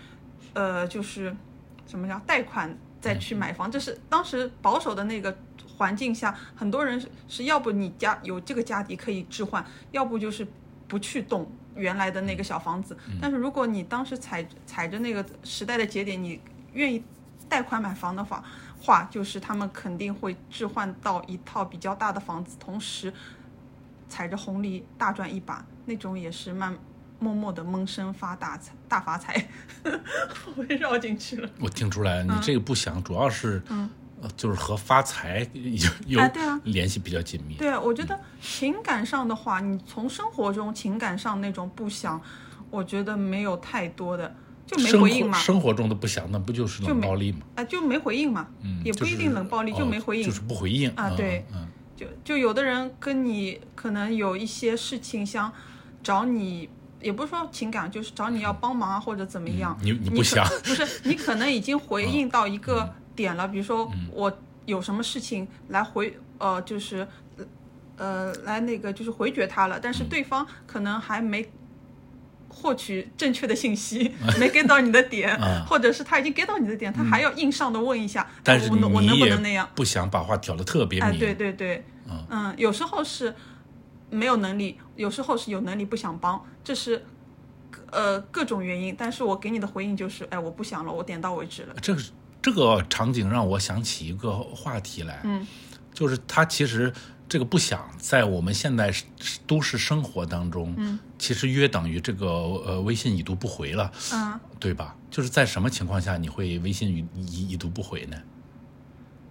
[0.53, 1.35] 呃，就是
[1.85, 5.37] 什么叫贷款再去买房，这是当时保守的那个
[5.77, 10.47] 环境下，很多人是是要不你家有这个家底可以置换，要不就是
[10.87, 12.97] 不去动原来的那个小房子。
[13.21, 16.39] 但是如果你当时踩踩着那个时代的节点，你
[16.73, 17.03] 愿意
[17.49, 18.43] 贷款买房的话，
[18.79, 23.13] 话就是他们肯定会置换到一套比较大的房子，同时
[24.07, 26.77] 踩着红利大赚一把，那种也是慢
[27.19, 29.47] 默默的闷声发大财大发财，
[30.55, 31.49] 我被绕进去了。
[31.59, 33.89] 我听出来，你这个不想，主要是，嗯
[34.21, 37.55] 呃就是和发财 有有哎对啊联系比较紧密。
[37.55, 42.19] 对，啊我觉得情感上的话，你从生活中情感上那种不想，
[42.69, 44.33] 我觉得没有太多的，
[44.65, 47.39] 就没回应嘛，生活中的不想，那不就是冷暴力吗？
[47.55, 55.51] 啊、就没回应嘛，嗯，也不一定冷暴力，就哦没回应，就是不回应嗯啊对嗯，就就有的人跟你可能有一些事情想
[56.03, 56.69] 找你，
[57.01, 59.77] 也不是说情感，就是找你要帮忙啊或者怎么样。
[59.81, 64.31] 嗯你你不想不是你可能已经回应到一嗯个点了，比如说我
[64.65, 67.07] 有什么事情来回呃就是
[67.97, 71.49] 呃来那个就是回绝他了，但是嗯对方可能还没。
[72.55, 79.69] 获取正确的信息， 没 get 到你的点，啊或者是他已经 get 到你的点，他还要硬上的问一下，但是我能我能不能那样？
[79.75, 81.19] 不想把话挑得特别哎，明。
[81.19, 81.85] 对对对，
[82.29, 83.35] 嗯，有时候是
[84.09, 87.05] 没有能力，有时候是有能力不想帮，这是
[87.91, 88.95] 呃各种原因。
[88.97, 91.75] 但是我给你的回应就是，哎，我不想了，我点到为止了。
[91.81, 92.01] 这个
[92.41, 95.45] 这个场景让我想起一个话题来，嗯，
[95.93, 96.91] 就是他其实
[97.27, 98.93] 这个不想在我们现代
[99.47, 104.95] 都市生活当中，嗯，其实约等于这个呃微信已读不回了，嗯，对吧？
[105.09, 108.17] 就是在什么情况下你会微信已已已读不回呢？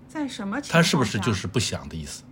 [0.09, 0.72] 在什么情况下？
[0.72, 2.22] 他是不是就是不想的意思？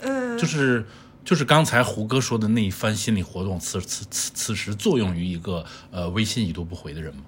[0.00, 0.86] 呃，就是
[1.24, 7.22] 就是刚才胡歌说的那一番心理活动，此此此此时作用于一个呃微信已读不回的人吗？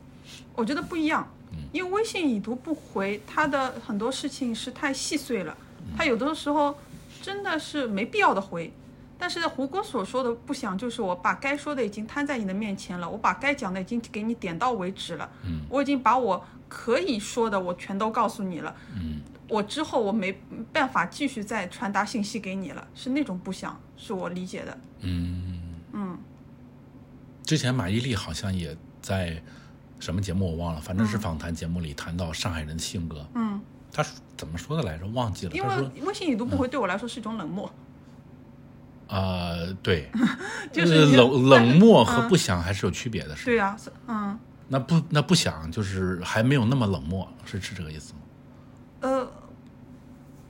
[0.55, 5.57] 我觉得不一样，嗯因为微信已读不回，它的很多事情是太细碎了，
[5.97, 6.77] 它有的时候
[7.23, 8.73] 真的是没必要的回。
[9.17, 20.37] 但是胡歌所说的不想，就是我把该说的已经摊在你的面前了，我把该讲的已经给你点到为止了，嗯，我已经把我可以说的我全都告诉你了，嗯，我之后我没
[20.73, 25.61] 办法继续再传达信息给你了，是那种不想，是我理解的，嗯，
[25.93, 26.19] 嗯，
[27.45, 29.41] 之前马伊琍好像也在
[30.01, 33.27] 什么节目我忘了，反正是访谈节目里谈到上海人的性格。
[33.35, 33.61] 嗯，
[33.95, 34.05] 他
[34.37, 35.07] 怎么说的来着？
[35.15, 35.53] 忘记了。
[35.55, 37.73] 因为微信已读不回对我来说是一种冷漠，
[39.07, 40.11] 呃，对，
[40.73, 43.45] 就是冷冷漠和嗯不想还是有区别的，是吧？
[43.47, 43.77] 对啊，
[44.09, 44.39] 嗯。
[44.67, 48.19] 那不那不想就是还没有那么冷漠，是是这个意思吗？
[49.01, 49.29] 呃，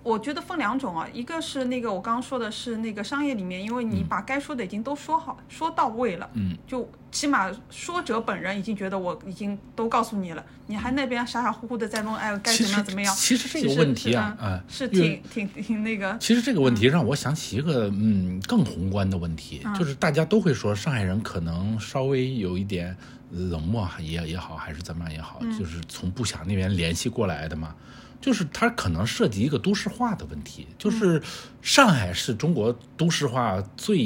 [0.04, 13.14] 我觉得分两种啊，一个是那个我刚刚说的是那个商业里面，因为你把该说的已经都说好、说到位了，嗯，就起码说者本人已经觉得我已经都告诉你了，你还那边傻傻乎乎的在弄，哎，该怎么样怎么样？
[13.16, 19.74] 其实这个问题啊，是啊，是挺挺挺那个，其实这个问题让我想起一个嗯更宏观的问题，嗯。
[19.74, 22.94] 就是大家都会说上海人可能稍微有一点
[23.30, 25.58] 冷漠也也好，还是怎么样也好，嗯。
[25.58, 27.74] 就是从不想那边联系过来的嘛。
[28.20, 31.22] 就是它可能涉及一个都市化的问题，就是
[31.60, 33.98] 上海是中国都市化最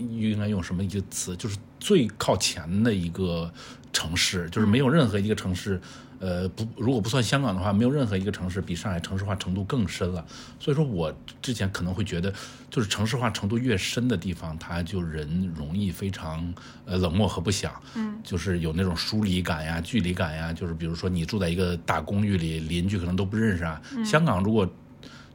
[0.00, 3.52] 应该用什么一个词，就是最靠前的一个
[3.92, 5.80] 城市，就是没有任何一个城市，
[6.18, 10.24] 呃，不，如果不算香港的话，没有任何一个城市比上海城市化程度更深了。
[10.58, 12.32] 所以说我之前可能会觉得，
[12.70, 16.52] 就是城市化程度越深的地方，它就人容易非常
[16.84, 23.80] 呃冷漠和不想，嗯，就是有那种疏离感呀、距离感呀，就是比如说你住在一个大公寓里，邻居可能都不认识啊。
[24.04, 24.68] 香港如果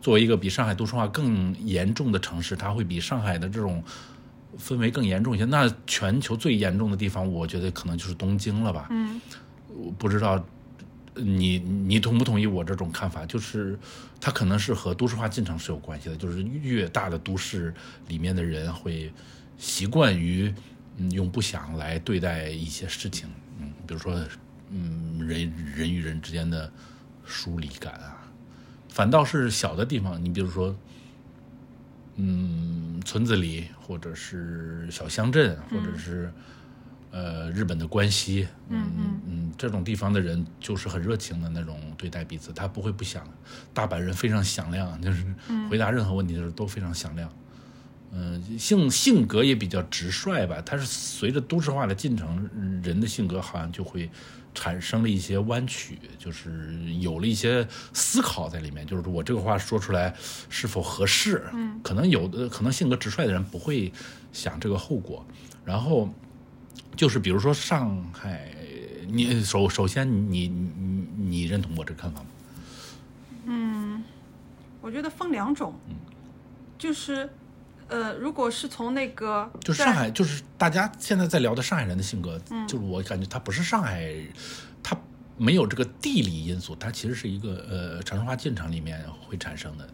[0.01, 3.83] 作为一个比上海都市化更严重的城市，它会比上海的这种
[4.59, 5.45] 氛围更严重一些。
[5.45, 8.87] 那全球最严重的地方，我觉得可能就是东京了吧。
[8.89, 9.21] 嗯，
[9.69, 10.43] 我不知道
[11.15, 13.25] 你你同不同意我这种看法？
[13.25, 13.77] 就是
[14.19, 17.73] 它可能是和都市化进程是有关系的，就是越大的都市
[18.07, 19.11] 里面的人会
[19.57, 20.53] 习惯于
[20.97, 24.19] 嗯用不想来对待一些事情，嗯，比如说
[24.69, 26.71] 嗯人人与人之间的
[27.25, 28.27] 疏离感啊，
[28.89, 30.75] 反倒是小的地方，你比如说。
[32.17, 32.74] 嗯，
[33.05, 36.29] 村子里，或者是小乡镇，或者是、
[37.11, 43.25] 呃日本的关西，嗯嗯嗯，这种地方的人就是很热情的那种对待彼此，他不会不响。
[43.73, 45.23] 大阪人非常响亮，就是
[45.69, 47.31] 回答任何问题的时候都非常响亮。
[48.11, 50.61] 嗯、性性格也比较直率吧。
[50.61, 52.49] 他是随着都市化的进程，
[52.83, 54.09] 人的性格好像就会
[54.55, 58.87] 产生了一些弯曲，就是有了一些思考在里面。
[58.87, 60.15] 就是我这个话说出来
[60.49, 61.47] 是否合适？
[61.53, 63.93] 嗯，可能有的可能性格直率的人不会
[64.31, 65.23] 想这个后果。
[65.63, 66.09] 然后
[66.95, 68.49] 就是比如说上海
[69.07, 72.25] 你首首先你你你认同我这个看法吗？
[73.47, 74.03] 嗯
[74.81, 75.95] 我觉得分两种，嗯
[76.77, 77.29] 就是
[77.87, 84.13] 呃，如果是从那个在就上海，就是大家现在在聊的上海人的性格，就是我感觉他不是上海，
[84.81, 84.97] 他
[85.37, 89.87] 没有这个地理因素，它其实是一个呃城市化进程里面会产生的。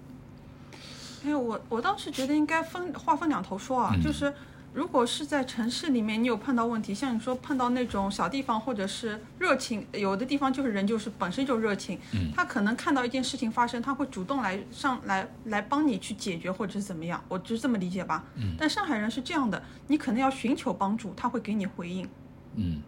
[1.24, 4.34] 因为我我倒是觉得应该分话分两头说啊，就是
[4.74, 12.00] 如果是在城市里面，你有碰到问题，像你说碰到那种小地方或者是热情，有的地方就是人就是本身就热情，
[12.34, 18.24] 他可能看到一件事情发生，他会主动来上来来帮你去解决或者是怎么样，我就是这么理解吧。
[18.58, 22.08] 但上海人是这样的，你可能要寻求帮助，他会给你回应。
[22.56, 22.82] 嗯，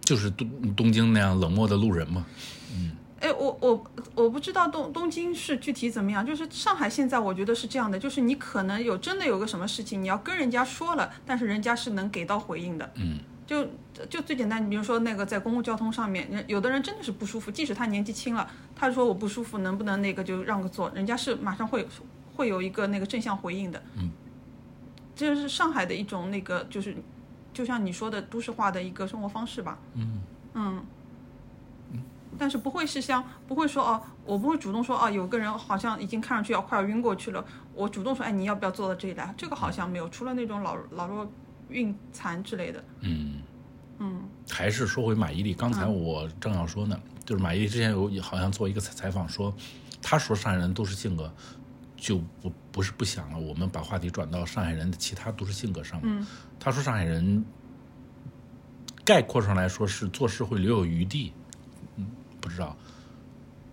[0.00, 2.26] 就是东东京那样冷漠的路人嘛。
[3.24, 3.84] 哎，我我
[4.14, 12.92] 我不知道东东京是具体怎么样，就是上海现在我觉得是这样的，就是你可能有真的有个什么事情，你要跟人家说了，但是人家是能给到回应的。
[12.96, 13.66] 嗯，就
[14.10, 21.88] 就最简单，你比如说那个在公共交通上面，有的人真的是不舒服，即使他年纪轻了，他说我不舒服，能不能那个就让个座，人家是马上会
[22.36, 23.82] 会有一个那个正向回应的。
[23.96, 24.10] 嗯，
[25.16, 26.94] 这是上海的一种那个就是，
[27.54, 29.78] 就像你说的都市化的一个生活方式吧。
[29.94, 30.20] 嗯
[30.56, 30.84] 嗯，
[32.38, 37.44] 但是不会是像不会说哦，我不会主动说哦，有个人好像已经看上去要快要晕过去了，
[37.74, 39.34] 我主动说哎，你要不要坐到这里来？
[39.36, 41.30] 这个好像没有，除了那种老老弱
[41.68, 42.84] 孕残之类的。
[43.00, 43.42] 嗯，
[43.98, 49.54] 嗯还是说回马伊琍，刚才我正要说呢，就是马伊琍之前有好像做一个采采访说，
[50.02, 51.32] 她说上海人都市性格，
[51.96, 56.20] 就不不是不想了，我们把话题转到上海人的其他都市性格上面。
[56.20, 56.26] 嗯
[56.60, 57.44] 他说上海人
[59.04, 61.43] 概括上来说是做事会留有余地，嗯，
[62.44, 62.76] 不知道。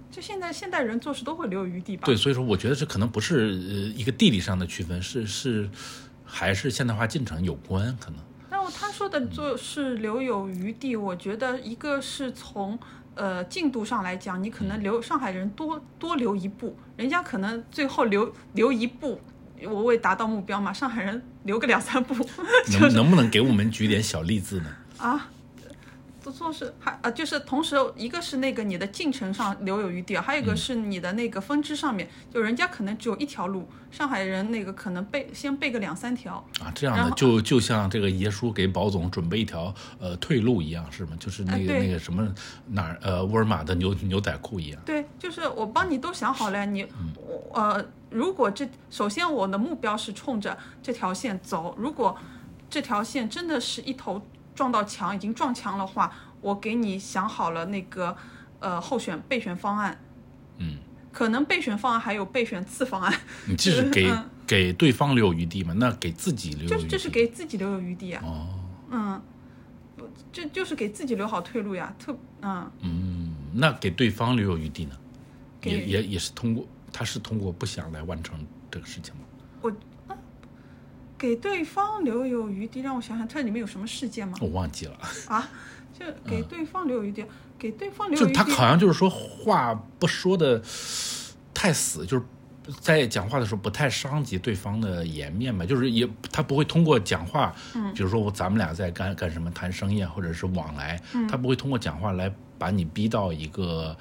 [0.09, 2.03] 就现在现代人做事都会留有余地吧？
[2.05, 5.69] 对，所以说我觉得这可能不是呃一个地理上的区分，是是
[6.25, 8.19] 还是现代化进程有关，可能。
[8.49, 12.77] 然后他说的做事留有余地，我觉得一个是从
[13.15, 19.21] 呃进度上来讲，你可能留上海人多多留一步，人家可能最后留留一步，
[19.63, 22.13] 我为达到目标嘛，上海人留个两三步，
[22.81, 24.75] 能能不能给我们举点小例子呢？
[24.99, 25.29] 啊，
[26.21, 41.11] 做做事还啊，就是同时一个是那个你的进程上留有余地，还有一个是你的那个分支上面，就人家可能只有一条路，上海人那个可能背先背个两三条，啊，这样的就就像这个爷叔给宝总准备一条呃退路一样，是吗？
[41.19, 42.27] 就是那个、哎那个什么
[42.67, 44.81] 哪儿呃沃尔玛的牛牛仔裤一样。
[44.85, 52.15] 对，就是我帮你都想好了，你我呃，如果这首先我的目标是冲着这条线走，如果
[52.69, 54.21] 这条线真的是一头
[54.55, 58.15] 撞到墙，已经撞墙的话，我给你想好了那个
[58.59, 59.99] 呃候选备选方案，
[60.57, 60.77] 嗯，
[61.11, 63.13] 可能备选方案还有备选次方案，
[63.47, 65.73] 你这是给、嗯给对方留有余地嘛？
[65.77, 66.73] 那给自己留有余地。
[66.75, 68.59] 就是这是给自己留有余地啊，哦，
[68.89, 69.21] 嗯，
[69.95, 72.69] 不这就是给自己留好退路呀，特嗯。
[72.81, 74.97] 嗯，那给对方留有余地呢？
[75.61, 79.21] 给也也也是通过他是通过不想来完成这个事情吗？
[81.21, 84.35] 给对方留有余地，让我想想，它里面有什么事件吗？
[84.41, 84.97] 我忘记了。
[85.27, 85.47] 啊，
[85.93, 87.23] 就给对方留有余地，
[87.59, 88.43] 给对方留就有余地。
[88.43, 90.59] 他好像就是说话不说的
[91.53, 92.25] 太死，就是
[92.79, 103.95] 在讲话的时候不太伤及对方的颜面吧，就是也他不会通过讲话，嗯，比如说我咱们俩在干干什么谈生意啊，或者是往来，嗯他不会通过讲话来把你逼到一个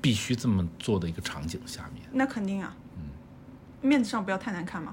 [0.00, 2.02] 必须这么做的一个场景下面。
[2.10, 4.92] 那肯定啊，嗯面子上不要太难看嘛。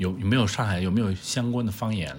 [0.00, 2.10] 有有没有上海有没有相关的方言？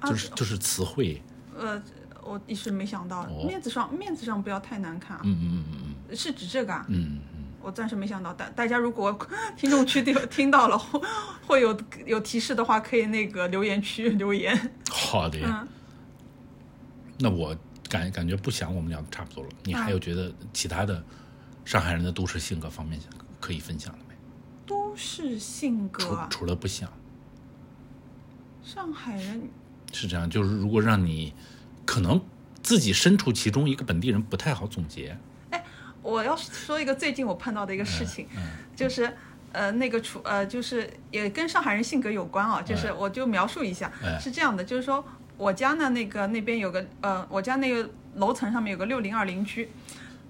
[0.00, 1.22] 啊就是就是词汇，
[1.58, 1.82] 呃，
[2.22, 5.64] 我一时没想到，哦面子上面子上不要太难看啊，嗯嗯
[6.08, 6.84] 嗯是指这个啊。
[6.88, 7.18] 嗯
[7.62, 9.10] 我暂时没想到，大大家如果
[9.56, 11.00] 听众区听听到了，会
[11.46, 14.54] 会有有提示的话，可以那个留言区留言。
[14.60, 15.38] 嗯，好的。
[15.42, 15.66] 嗯，
[17.18, 17.56] 那我
[17.88, 21.02] 感感觉不想我们聊的差不多了，你还嗯有觉得其他的
[21.64, 23.00] 上海人的都市性格方面
[23.40, 23.98] 可以分享的
[24.94, 24.96] 没？
[24.96, 26.88] 都市性格除啊，除了不想。
[28.62, 29.50] 上海人。
[29.92, 31.34] 是这样，就是如果让你
[31.84, 32.20] 可能
[32.62, 35.18] 自己身处其中，一个本地人不太好总结。
[35.50, 35.64] 哎
[36.02, 38.26] 我要说一个最近我碰到的一个事情，
[38.76, 39.12] 就是
[39.52, 44.18] 呃那个处呃就是也跟上海人性格有关啊，就是我就描述一下，哎。
[44.18, 45.04] 是这样的，就是说
[45.36, 49.70] 我家呢那个那边有个呃我家那个楼层上面有个六零二邻居，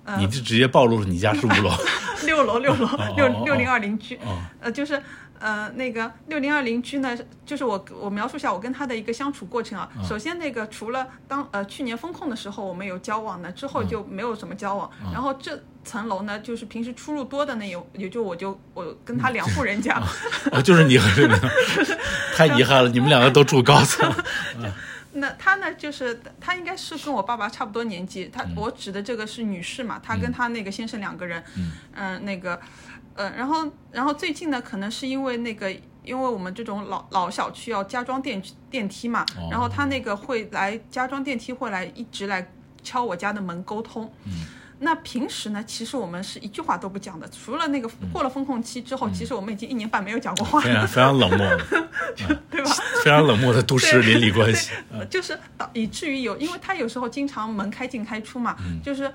[0.04, 1.70] 呃你就直接暴露了你家是五楼
[2.24, 5.00] 六楼六楼哦六哦六零二邻居，哦呃就是。
[5.40, 7.14] 呃，那个六零二邻居呢，
[7.44, 9.86] 就是我我描述一下我跟他的一个相处过程啊。
[9.98, 14.90] 嗯首先，那个除了当呃去年风控的时候我们有交往呢，之后就没有什么交往。
[15.05, 20.00] 嗯然后这层楼呢，就是平时出入多的那有也就我就我跟他两户人家，
[20.50, 21.38] 哦，就是你和这个，
[22.34, 24.11] 太遗憾了，你们两个都住高层。
[25.14, 28.28] 那她呢，就是她应该是跟我爸爸差不多年纪。
[28.32, 31.42] 她、我指的这个是女士嘛，她跟她那个先生两个人，
[31.94, 32.60] 嗯、那个，
[33.14, 35.74] 呃，然后然后最近呢，可能是因为那个。
[36.04, 42.46] 因为我们这种老老小区要加装电电梯嘛，哦然后他那个会来加装电梯，会来一直来
[42.82, 44.12] 敲我家的门沟通。
[44.80, 50.66] 那平时呢，其实我们是一句话都不讲的，除了那个过了风控期之后，其实我们已经一年半没有讲过话了。
[50.66, 51.64] 非常非常冷漠的，
[52.50, 52.70] 对吧？
[53.02, 54.72] 非常冷漠的都市邻里关系。
[55.05, 59.12] 呃就是导以至于有，因为他有时候经常门开进开出嘛，就是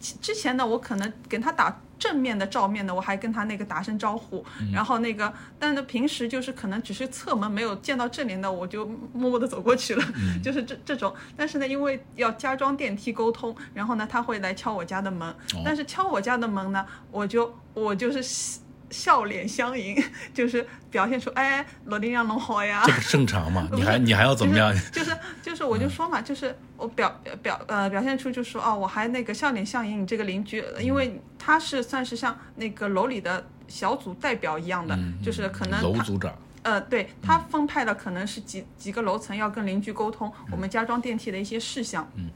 [0.00, 10.04] 之之前呢，我可能跟他打正面的照面呢，我还跟他那个打声招呼，然后那个，但是平时就是可能只是侧门没有见到正脸的，我就默默的走过去了，
[10.42, 11.12] 就是这这种。
[11.36, 18.60] 但是呢，因为要加装电梯沟通，然后呢，他会来敲我家的门，但是敲我家的门呢，我就我就是。
[18.90, 23.68] 笑脸相迎， 就是表现出哎，罗丁让侬好呀，这不正常吗？
[23.74, 24.74] 你还你还要怎么样？
[24.92, 36.32] 就是就是，我就说嘛，就是我表表表呃表现出就说哦，我还那个笑脸相迎你这个邻居，因为他是算是像那个楼里的小组代表一样的，就是可能楼组长，
[36.62, 42.08] 呃，对他分派的可能是几几个楼层要跟邻居沟通我们加装电梯的一些事项。
[42.16, 42.30] 嗯。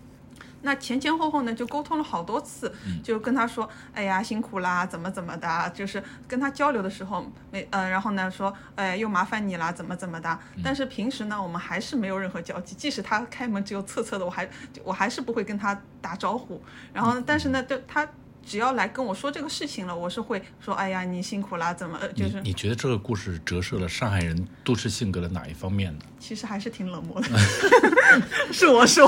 [0.62, 10.38] 那前前后后呢，就沟通了好多次，就跟他说，哎呀，辛苦啦，怎么怎么的，就是跟他交流的时候，没呃，然后呢说，哎，又麻烦你啦，怎么怎么的。
[10.62, 14.48] 但是平时呢，我们还是没有任何交集，即使他开门只有侧侧的，我还
[14.84, 16.62] 我还是不会跟他打招呼。
[16.92, 18.08] 然后，但是呢，就他
[18.44, 26.04] 只要来跟我说这个事情了，我是会说，哎呀，你辛苦啦，怎么呃就是你你觉得这个故事折射了上海人都市性格的哪一方面呢？
[26.18, 27.28] 其实还是挺冷漠的，
[28.52, 29.06] 是我说。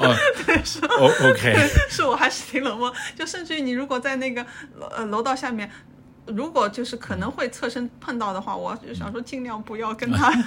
[0.00, 0.16] 哦
[0.98, 4.44] ，O OK， 是我还是挺冷漠，就甚至于你如果在那个
[4.96, 5.70] 呃楼道下面，
[6.26, 10.32] 如果就是可能会侧身碰到的话，我就想说尽量不要跟他。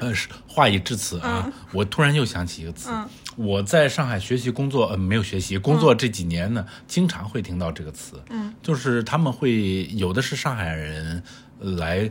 [0.00, 2.90] 呃，是话已至此啊，我突然又想起一个词，
[3.36, 11.22] 我在上海学习工作，呃，没有学习工作这几年呢，经常会听到这个词，嗯，就是他们会有的是上海人
[11.60, 12.10] 呃来。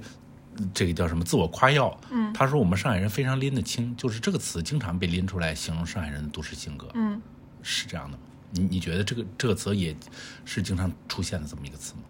[0.71, 1.23] 这个叫什么？
[1.23, 1.99] 自我夸耀。
[2.11, 6.87] 嗯，他说我们上海人非常拎得清，就是这个词经常被拎出来形容上海人的都市性格。
[6.93, 7.19] 嗯，
[7.63, 8.23] 是这样的吗？
[8.51, 9.97] 你你觉得这个这个词也
[10.45, 12.01] 是经常出现的这么一个词吗？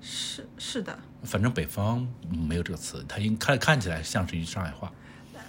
[0.00, 4.90] 是是的，反正北方没有这个词，它应看看起来像是一句上海话。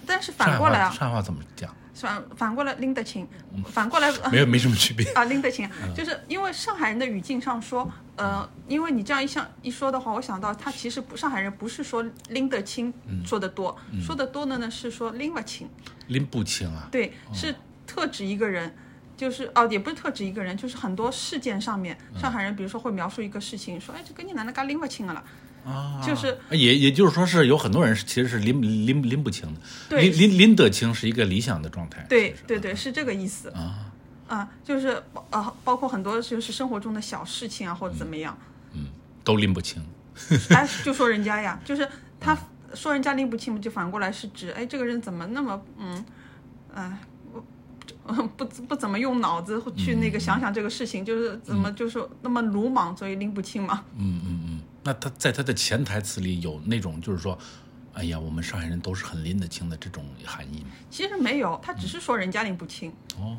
[0.06, 1.74] 但是反过来啊，上海话怎么讲？
[1.94, 3.28] 反反过来拎得清，
[3.66, 5.06] 反过来呃没有没什么区别。
[5.12, 12.92] 啊，拎得清，就是因为上海人的语境上说，呃，因为你这样一想一说的话，我想到他其实不，上海人不是说拎得清
[13.24, 15.68] 说的多，说的多的呢是说拎不清，
[16.08, 16.88] 拎不清啊。
[16.90, 17.54] 对，是
[17.86, 18.74] 特指一个人，
[19.16, 25.22] 就是哦，也不是特指一个人，就是很多事件上面，上海人比如说会描述一个事情，说哎，这跟你哪能嘎拎不清了，
[25.64, 32.04] 啊，就是也也就是说是有很多人是其实是拎拎拎不清的，对拎拎拎得清是一个理想的状态。
[32.08, 33.92] 对对对，是这个意思啊，
[34.26, 38.36] 啊，就是呃，包括很多就是生活中的小事情啊，或者怎么样，
[38.74, 38.86] 嗯
[39.22, 39.80] 都拎不清。
[40.50, 41.88] 哎，就说人家呀，就是
[42.20, 42.36] 他
[42.74, 46.04] 说人家拎不清，就反过来是指，哎，这个人怎么那么嗯，
[46.74, 46.98] 哎、
[48.04, 53.84] 不不不怎么用脑子去那个想想这个事情，就是怎么就是那么鲁莽，所以拎不清嘛。
[53.96, 54.60] 嗯嗯嗯。
[54.84, 57.38] 那他在他的潜台词里有那种就是说，
[57.94, 60.70] 哎呀，我们上海人都是很拎得清的这种含义吗？
[60.90, 62.92] 其实没有，他只是说人家拎不清。
[63.18, 63.36] 哦，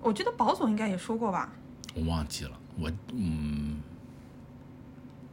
[0.00, 1.52] 我觉得保总应该也说过吧，
[1.94, 3.80] 我忘记了，我嗯，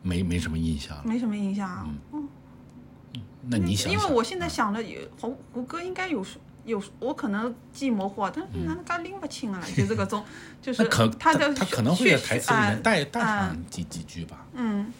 [0.01, 1.03] 没没什么印象了。
[1.05, 1.87] 没什么印象啊。
[2.13, 2.27] 嗯
[3.49, 4.79] 那你想想，因为我现在想了，
[5.21, 9.63] 胡胡歌应该有说有，我可能记模糊啊，但是哪能噶拎不清啊？
[9.75, 10.23] 就是个 种，
[10.61, 14.45] 就是嗯那可他的他可能会在台词里面带带啊上几几句吧。
[14.53, 14.91] 嗯，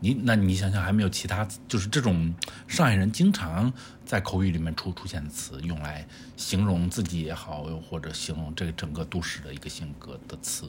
[0.00, 2.34] 你那你想想，还没有其他就是这种
[2.66, 3.72] 上海人经常
[4.04, 6.04] 在口语里面出出现的词，用来
[6.36, 10.68] 形容自己也好，或者形容这个整个都市的一个性格的词，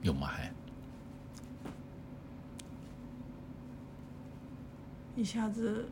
[0.00, 0.26] 有吗？
[0.26, 0.50] 还
[5.14, 5.86] 一下子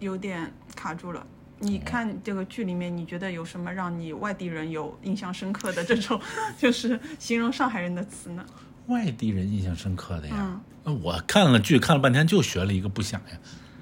[0.00, 1.26] 有点卡住了。
[1.58, 6.20] 你看这个剧里面，你觉得有什么让你外地人有印象深刻的这种，
[6.58, 8.44] 就是形容上海人的词呢？
[8.88, 10.60] 外地人印象深刻的呀？
[11.02, 13.38] 我看了剧看了半天，就学了一个不想呀。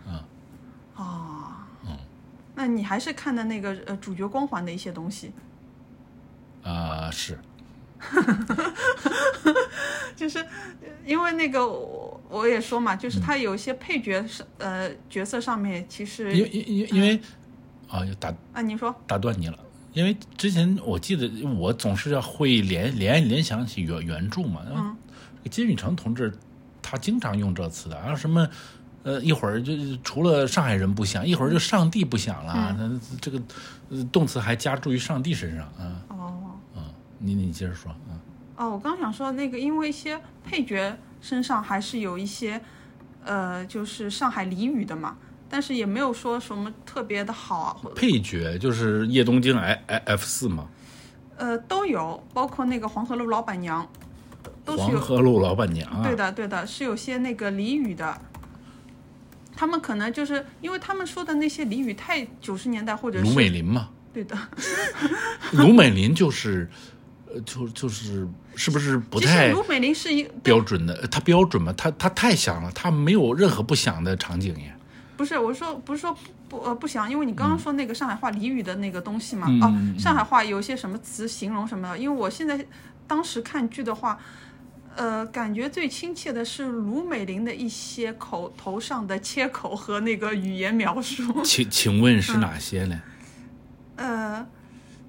[0.06, 0.24] 啊
[0.96, 1.52] 哦，
[1.86, 1.98] 嗯
[2.54, 5.32] 那你还是看的那个呃主角光环的一些东西，
[6.62, 7.38] 啊、是
[10.16, 10.46] 就是呃
[11.04, 17.20] 因为那个我我也说嘛，就是他有一些配角是呃角色上面其实因因因因为
[17.88, 19.58] 啊，打啊，你说打断你了。
[19.92, 24.96] 因为之前我记得我总是要会联联联想起原原著嘛，嗯
[25.50, 26.32] 金宇澄同志
[26.82, 28.48] 他经常用这词的，啊什么
[29.02, 29.72] 呃，一会儿就
[30.02, 33.40] 除了上海人不想，一会儿就上帝不想了，那、这个
[33.90, 36.40] 呃动词还加注于上帝身上啊哦
[36.74, 36.82] 嗯！
[37.18, 38.16] 你你接着说啊，
[38.56, 42.60] 哦，我刚想说那个，因为一些配角身上还是有一些，
[43.22, 45.16] 呃，就是上海俚语的嘛，
[45.54, 50.66] 但是也没有说什么特别的好啊，配角就是叶东京 I I F 四嘛，
[51.36, 53.88] 呃都有，包括那个黄河路老板娘，
[54.64, 54.98] 都是有。
[54.98, 58.20] 黄河路老板娘啊，对的，对的，是有些那个俚语的。
[59.54, 64.36] 他们可能就是因为他们说的那些俚语太九十年代或者卢美林嘛，对的，
[65.54, 66.68] 卢美林就是，
[67.32, 68.26] 呃，就就是
[68.56, 70.94] 是不是不其太卢美玲是一标准的？
[70.94, 71.72] 呃她标准吗？
[71.74, 74.74] 她她太响了，她没有任何不响的场景呀。
[75.16, 76.16] 不是，我说不是说
[76.48, 82.66] 不呃不想，因为你刚刚说那个上海话俚语的那个东西嘛，嗯哦，上海话有些什么词形容什么的，因为我现在
[83.06, 84.18] 当时看剧的话，
[84.96, 93.00] 呃，感觉最亲切的是卢美玲的一些口头上的切口和那个语言描述， 请请问是哪些呢？
[93.96, 94.44] 呃，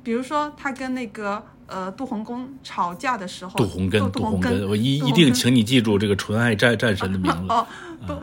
[0.04, 7.48] 比如说他跟那个呃杜洪根吵架的时候，杜洪根，杜杜洪根，我一一定请你记住这个纯爱战战神的名字。
[7.54, 7.66] 哦，
[8.06, 8.14] 杜。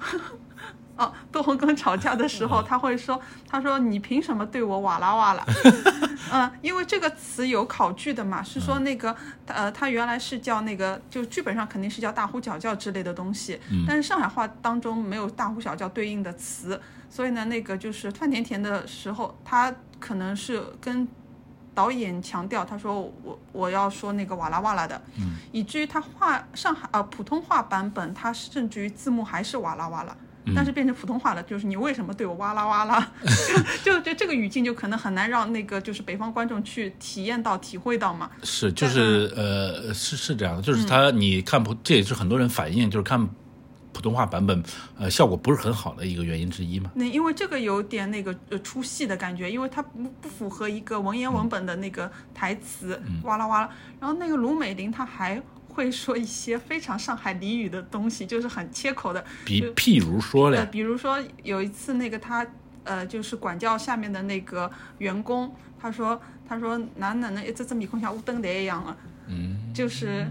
[0.96, 5.44] 哦，杜洪根吵架的时候，他会说：“他说你凭什么对我哇啦哇啦？”
[6.30, 9.14] 嗯，因为这个词有考据的嘛，是说那个
[9.46, 16.80] 呃，他原来是叫那个，就剧本上肯定是叫大呼小叫之类的东西，但是上海话当中没有大呼小叫对应的词，
[17.10, 21.06] 所以呢，那个就是范甜甜的时候，他可能是跟
[21.74, 30.16] 导演强调，他说我我要说那个哇啦哇啦的，嗯，以至于他话上海呃普通话版本，他甚至于字幕还是哇啦哇啦。
[30.54, 33.12] 但是变成普通话了，就是你为什么对我哇啦哇啦？
[33.84, 38.30] 就就这个语境就可能很难让那个就是北方观众去体验到、体会到嘛。
[38.42, 43.28] 是，就是呃，是是这样的，就是他你看普，这也是很多人反映，就是看
[43.92, 44.62] 普通话版本，
[44.98, 46.90] 呃，效果不是很好的一个原因之一嘛。
[46.94, 53.68] 那因为这个有点那个呃出戏的感觉，因为它不不符合一个文言文本的那个台词，哇啦哇啦。
[54.00, 55.40] 然后那个卢美玲她还
[55.72, 59.24] 会说一些非常上海俚语的东西，就是很切口的。
[59.44, 62.46] 比譬如说呃，嘞，比如说有一次那个他
[62.84, 68.96] 呃，就是管教下面的那个员工，他说他说哪哪能一只只面孔像乌灯台一样啊，
[69.28, 70.26] 嗯，就是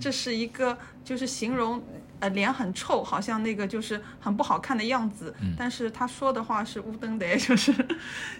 [0.00, 1.82] 这是一个就是形容
[2.20, 7.74] 呃脸很臭，好像那个就是很不好看的样子，但是他说的话是乌灯台， 就是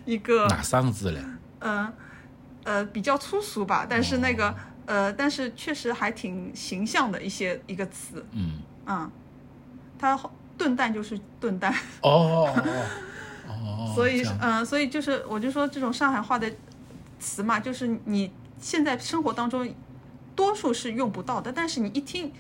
[0.05, 1.20] 一个哪三个字嘞？
[1.59, 1.92] 呃
[2.62, 4.55] 呃比较粗俗吧，但是那个、
[4.89, 9.11] 呃但是确实还挺形象的一些一个词，嗯，嗯，
[9.99, 10.18] 它
[10.57, 11.72] 炖蛋就是炖蛋。
[12.03, 12.64] 哦哦
[13.49, 16.51] 哦，所以嗯、所以就是我就说这种上海话的
[17.20, 19.68] 词嘛，就是你现在生活当中
[20.34, 22.32] 多数是用不到的，但是你一听，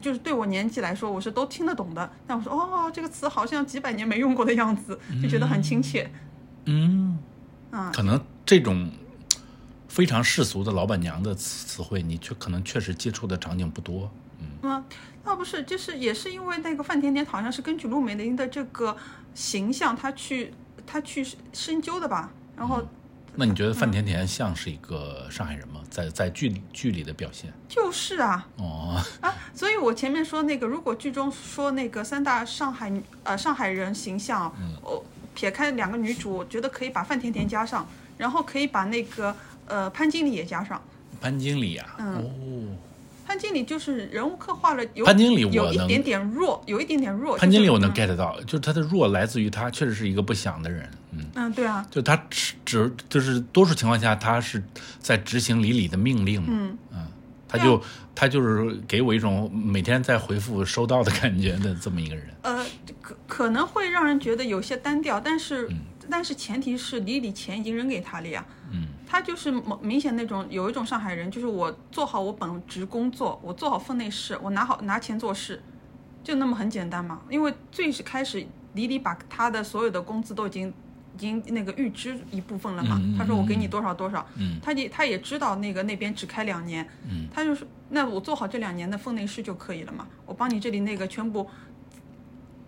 [0.00, 2.10] 就是对我年纪来说，我是都听得懂的。
[2.26, 6.10] 但我说哦，这个词好像几百年没用过的样子，就觉得很亲切。
[6.64, 7.18] 嗯，
[7.72, 8.90] 嗯可能这种
[9.90, 14.08] 非常世俗的老板娘的词词汇，你却可能确实接触的场景不多。
[14.62, 14.84] 嗯，
[15.24, 18.96] 那不是，就是也是因为那个范甜甜好像是根据陆美玲的这个
[19.34, 20.54] 形象，她去
[20.86, 22.86] 她去深究的吧，然后。
[23.34, 25.80] 那你觉得范甜甜像是一个上海人吗？
[25.88, 27.52] 在在剧里剧里的表现？
[27.68, 34.46] 就是啊，哦，啊，所以我前面说那个，如果剧中说那个三大上海女呃上海人形象，
[34.82, 35.02] 哦、
[35.34, 37.86] 撇开两个女主，我觉得可以把范甜甜加上，
[38.18, 39.34] 然后可以把那个
[39.70, 40.82] 呃潘经理也加上。
[41.20, 42.14] 潘经理啊，嗯。
[42.16, 42.76] 哦，
[43.26, 47.36] 潘经理就是人物刻画了有潘经理我能有一点点弱，有一点点弱。
[47.38, 54.62] 潘经理我能 get 到，就是他的弱来自于他确实是一个不想的人，嗯，嗯，对啊，就他只只就是多数情况下他是
[54.98, 57.06] 在执行李李的命令嘛，嗯。
[57.52, 57.82] 他就
[58.14, 62.64] 他就是给我一种每天在回复收到的感觉的这么一个人，呃，
[63.02, 65.76] 可可能会让人觉得有些单调，但是、嗯
[66.10, 68.44] 但是前提是李李钱已经扔给他了呀。
[68.72, 75.62] 嗯，他就是明明显那种有一种上海人，就是我做好我本职工作，我做好分内事，我拿好拿钱做事，
[76.22, 77.22] 就那么很简单嘛。
[77.30, 80.68] 因为最是开始李李把他的所有的工资都已经
[81.16, 84.60] 已经那个预支一部分了嘛，他说我给你多少多少，嗯。
[84.62, 91.48] 他也他也知道那个那边只开两年，嗯他就说那我做好这两年的分内事就可以了嘛，我帮你这里那个全部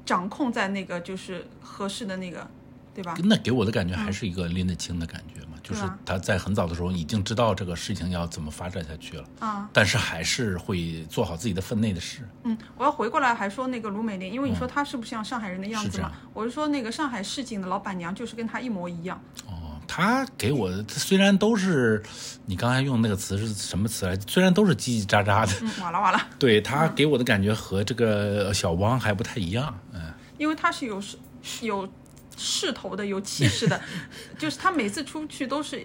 [0.05, 2.51] 掌控在那个就是合适的那个，
[2.95, 3.17] 对吧？
[3.25, 12.29] 那给我的感觉还是一个拎得清的感觉嘛，就是他在很早的时候已经知道这个事情要怎么发展下去了，啊，但是还是会做好自己的分内的事。
[12.45, 16.29] 嗯，我要回过来还说那个卢美玲，因为你说她是不是像上海人的样子嘛是？
[16.35, 19.21] 我是说那个上海市井的老板娘就是跟她一模一样。
[19.47, 22.03] 哦，她给我的虽然都是
[22.45, 24.15] 你刚才用那个词是什么词来？
[24.27, 26.29] 虽然都是叽叽喳喳的，嗯，哇啦哇啦。
[26.39, 29.75] 对她给我的感觉和这个小汪还不太一样。
[29.93, 31.17] 嗯，因为她是有是
[31.63, 31.89] 有
[32.37, 33.81] 势头的，有气势的，
[34.39, 35.85] 就是他每次出去都是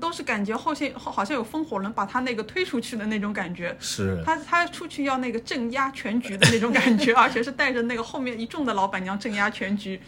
[0.00, 3.74] 都是感觉后线好像有风火轮把他那个推出去的那种感觉。
[3.80, 10.00] 是他他出去要那个镇压全局的那种感觉， 而且是带着那个后面一众的老板娘镇压全局。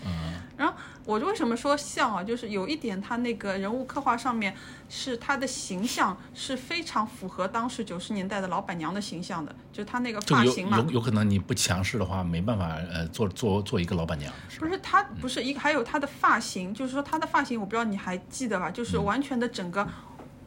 [0.58, 0.74] 然后
[1.06, 2.22] 我为什么说像啊？
[2.22, 4.54] 就是有一点，他那个人物刻画上面
[4.88, 10.90] 是他的形象是非常符合当时九十年代的老板娘的形象的，就他那个发型嘛有。
[10.90, 18.68] 有可能你不强势的话，没办法呃做做做一个老板娘，是不是他，不是一个，还有他的发型，就是说他的发型，我不知道你还记得吧？
[18.68, 19.88] 嗯就是完全的整个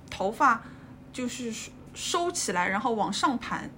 [0.09, 0.61] 头发
[1.13, 3.69] 就是收起来，然后往上盘。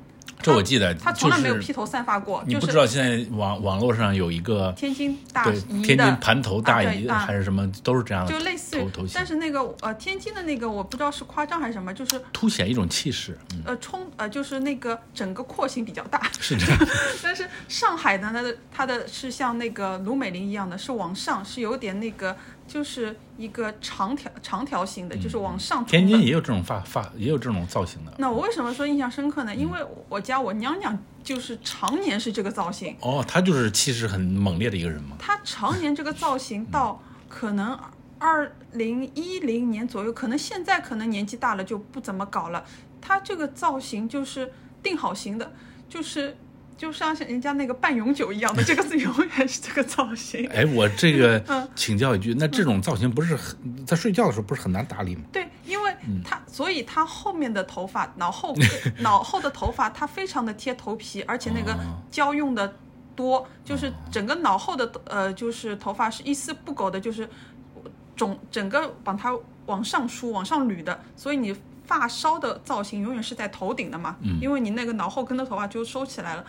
[0.43, 16.87] 这我记得，他从来没有披头散发过，就是你不知道现在网网络上有一个天津大姨的天津盘头大姨还是什么，都是这样的，就类似于但，是那个呃天津的那个我不知道是夸张还是什么，就是凸显一种气势，嗯，呃冲呃就是那个整个廓形比较大，是这样。
[17.23, 22.35] 但是上海的它的它的是像那个卢美玲一样的，是往上，是有点那个
[22.67, 25.83] 就是一个长条长条形的，就是往上。
[25.83, 28.13] 嗯天津也有这种发发，也有这种造型的。
[28.17, 29.55] 那我为什么说印象深刻嗯呢？
[29.55, 35.15] 因为我家我娘娘就是常年是这个造型，哦，她就是气势很猛烈的一个人嘛。
[35.19, 37.77] 她常年这个造型到可能
[38.17, 42.63] 二零一零年左右，可能现在可能年纪大了就不怎么搞了。
[43.01, 44.51] 她这个造型就是
[44.81, 45.51] 定好型的，
[45.89, 46.37] 就是
[46.83, 50.45] 就像是人家那个半永久一样的，这个是 永远是这个造型。
[50.49, 55.21] 哎，我这个嗯请教一句，那这种造型不是很在睡觉的时候不是很难打理吗？
[55.31, 58.53] 对，因为嗯他，所以他后面的头发，脑后
[58.99, 62.75] 脑后的头发，它非常的贴头皮，而且那个哦胶用的
[63.15, 67.29] 多，就是整个脑后的呃，就是头发是一丝不苟的，就是
[68.17, 69.33] 整整个把它
[69.67, 71.55] 往上梳、往上捋的，所以你
[71.85, 76.45] 发梢的造型永远是在头顶的嘛，嗯因为你那个脑后跟的头发就收起来了，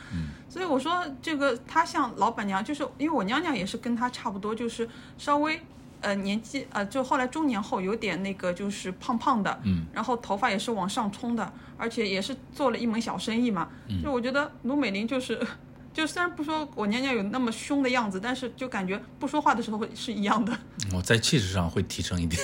[0.48, 5.60] 所以我说这个她像老板娘，就是因为我娘娘也是跟她差不多，就是稍微。
[6.00, 13.70] 呃，年纪呃，就后来中年后有点那个，就是胖胖的，嗯，然后头发也是往上冲的，而且也是做了一门小生意嘛。
[14.02, 15.40] 就我觉得卢美玲就是，
[15.94, 20.54] 就虽然不说我娘娘有那么凶的样子，但是就感觉不说话的时候是一样的。
[20.92, 22.38] 我在气质上会提升一点。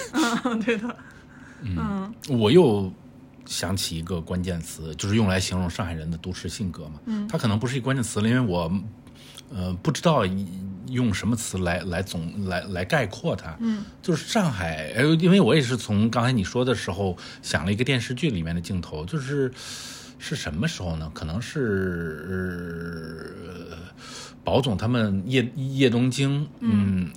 [0.45, 0.97] 嗯 对的，
[2.29, 2.93] 我又
[3.47, 7.01] 想起一个关键词，就是用来形容上海人的都市性格嘛。
[7.07, 8.73] 嗯，它可能不是一个关键词了，因为我
[9.53, 10.25] 呃不知道
[10.89, 13.57] 用什么词来来总来来概括它。
[13.61, 19.53] 嗯，就是上海，呃，因为我也是从刚才你说的时候想了一个电视剧里面的镜头，就是
[20.19, 21.11] 是什么时候呢？
[21.15, 23.35] 可能是、
[23.71, 23.77] 呃、
[24.45, 27.11] 宝总他们叶叶东京，嗯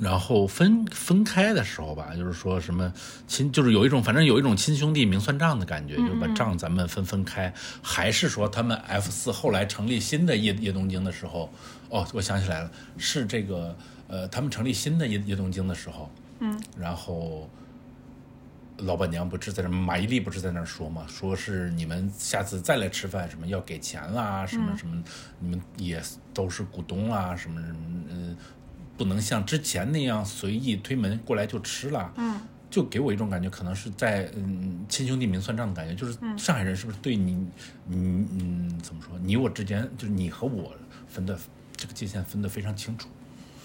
[0.00, 2.92] 然后分分开的时候吧，就是说什么
[3.26, 7.52] 亲，就是有一种反正有一种亲兄弟明算账的感觉，就是把账咱们分分开。
[7.82, 11.52] 还是说他们 F 四后来成立新的叶叶东京的时候，
[11.90, 13.76] 哦，我想起来了，是这个
[14.08, 17.48] 呃，他们成立新的叶叶东京的时候，嗯，然后。
[18.84, 25.04] 老板娘不是在那，马伊琍不是在那儿说嘛，说是你们下次再来吃饭，什么要给钱啦，什么什么，
[25.38, 27.78] 你们也都是股东啦，什么什么，
[28.08, 28.34] 嗯、
[29.00, 32.12] 不能像之前那样随意推门过来就吃了。
[32.16, 32.38] 嗯，
[32.68, 37.32] 就给我一种感觉，可能是在嗯亲兄弟明算账的感觉，就是上海人是不是对你，
[37.86, 40.72] 你嗯怎么说，你我之间就是你和我
[41.08, 41.38] 分的
[41.74, 43.08] 这个界限分得非常清楚。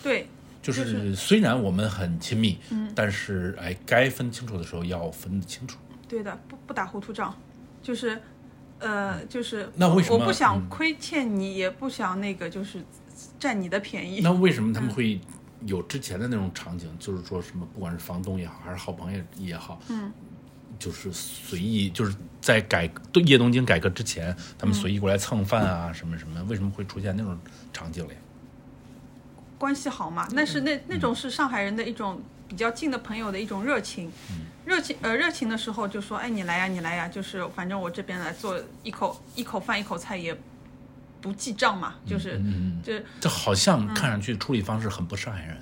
[0.01, 0.27] 对，
[0.61, 5.77] 就就是是虽然我们很亲密，嗯，但是哎，该分清楚的时候要分得清楚。
[6.07, 7.35] 对的，不不打糊涂账，
[7.83, 8.21] 就是，
[8.79, 12.79] 呃，就是那为什么我不想嗯亏欠你，也不想那个就是
[13.39, 14.21] 占你的便宜。
[14.21, 15.19] 那为什么他们会
[15.65, 16.89] 有之前的那种场景？
[16.99, 20.11] 就是说什么，不管是房东也好，还是好朋友也好，嗯，
[20.77, 27.37] 就是随意，就是在改对叶东京改革之前，他们随意过来蹭饭啊，什么什么，为什么会出现那种
[27.71, 28.17] 场景嘞？
[29.57, 34.11] 关系好嘛，那是那那种是上海人的一种比较近的朋友的一种热情，
[34.65, 40.37] 热情呃热情的时候就说，哎你来呀你来呀，就是反正我这边来做一口一口饭一口菜也
[41.25, 42.39] 不记账嘛，就是
[42.83, 45.57] 就这好像看上去处理方式很不上海人。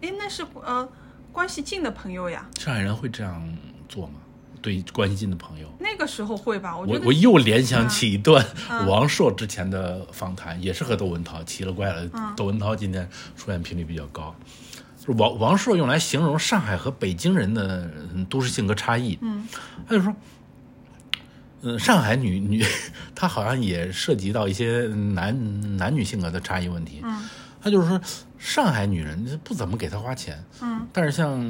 [0.00, 0.88] 哎那是呃
[1.30, 3.56] 关系近的朋友呀，上海人会这样
[3.88, 4.14] 做吗？
[4.62, 12.08] 对关系近的朋友，那个时候会吧，我我我又联想起一段嗯 王朔之前的访谈，也是和窦文涛，奇了怪了。
[12.14, 14.34] 嗯窦文涛今天出现频率比较高，
[14.98, 19.18] 就是王王朔用来形容上海和北京人的嗯都市性格差异。
[19.20, 19.46] 嗯，
[19.88, 20.14] 他就说，
[21.62, 22.64] 嗯，上海女女，
[23.14, 27.00] 她好像也涉及到一些男男女性格的差异问题。
[27.04, 27.28] 嗯，
[27.60, 28.00] 她就是说，
[28.38, 30.42] 上海女人不怎么给她花钱。
[30.60, 31.40] 嗯，但是像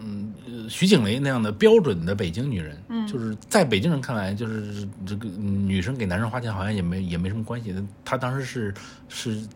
[0.00, 7.72] 嗯，呃徐静蕾那样的标准的北京女人，嗯，就是在北京人看来，就是这个嗯女生给男生花钱好像也没也没什么关系。
[8.04, 8.74] 她当时是
[9.08, 9.46] 是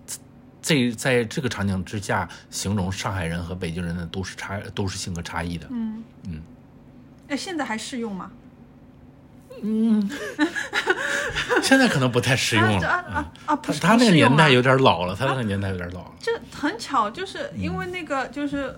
[0.62, 5.66] 这在这个场景之下形容上海人和北京人的都是差都是性格差异的。
[5.70, 6.40] 嗯嗯，
[7.26, 8.30] 哎，现在还适用吗？
[11.62, 12.88] 现在可能不太实用啊了。
[12.88, 13.56] 啊 啊啊！
[13.56, 14.60] 不他是他那个年代有。
[14.62, 16.12] 点老了，他那个年代有点老了。
[16.20, 18.76] 这很巧，就是因为那个 就是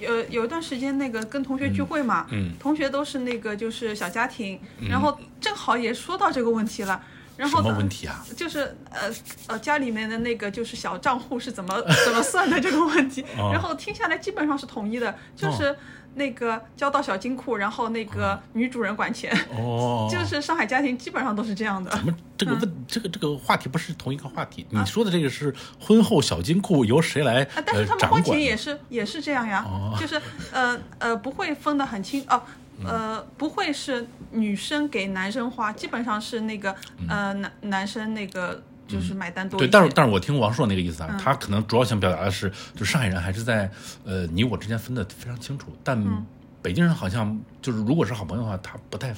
[0.00, 4.58] 有有有一段时间那个跟同学聚会嘛，嗯同学都是那个就是小家庭，
[4.88, 7.00] 然后正好也说到这个问题了，
[7.36, 8.24] 然后什么呢问题啊？
[8.36, 9.08] 就是呃
[9.46, 15.76] 呃家里面的那个就是小账户是怎么 怎么算的这个问题，哦然后听下来基本上是统一的，就是
[16.14, 21.90] 那个交到小金库，然后那个女主人管钱，哦， 就是上海家庭基本上都是这样的。
[21.90, 24.66] 咱们这个问、这个这个话题不是同一个话题。
[24.70, 28.28] 你说的这个是婚后小金库由谁来啊，但呃是他们花掌管的？
[28.30, 30.20] 钱也是也是这样呀，哦就是
[30.52, 32.42] 呃呃不会分得很清哦。
[32.84, 36.72] 呃，不会是女生给男生花，基本上是那个
[37.08, 41.18] 呃男男生那个就是买单多一对，但是但是我听王朔那个意思啊，嗯。
[41.18, 43.70] 他可能主要想表达的是，就上海人还是在
[44.04, 46.24] 呃你我之间分的非常清楚，但嗯。
[46.60, 49.14] 北京人好像就是如果是好朋友的话，他不太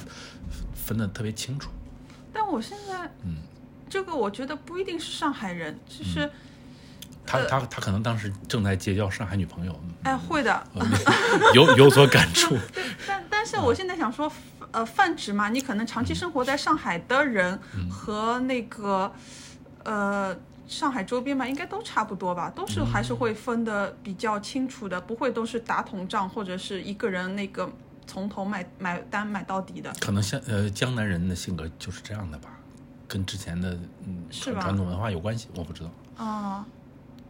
[0.75, 1.71] 分的特别清楚。
[2.33, 3.37] 但我现在，嗯。
[3.89, 6.31] 这个我觉得不一定是上海人，就是、
[7.27, 10.63] 他他他可能当时正在结交上海女朋友，哎会的，
[11.55, 12.57] 有有所感触。
[12.73, 14.31] 对，但 但是我现在想说，
[14.71, 17.59] 呃，泛指嘛，你可能长期生活在上海的人
[17.91, 19.13] 和那个，
[19.85, 27.71] 呃，上海周边吧，应该都差不多吧，都是还是会分的比较清楚的，不会都是打统账或者是一个人那个
[28.07, 29.93] 从头买买单买到底的。
[30.01, 32.51] 可能像呃江南人的性格就是这样的吧，
[33.09, 33.77] 跟之前的
[34.07, 35.91] 嗯传统文化有关系，我不知道。
[36.25, 36.67] 啊、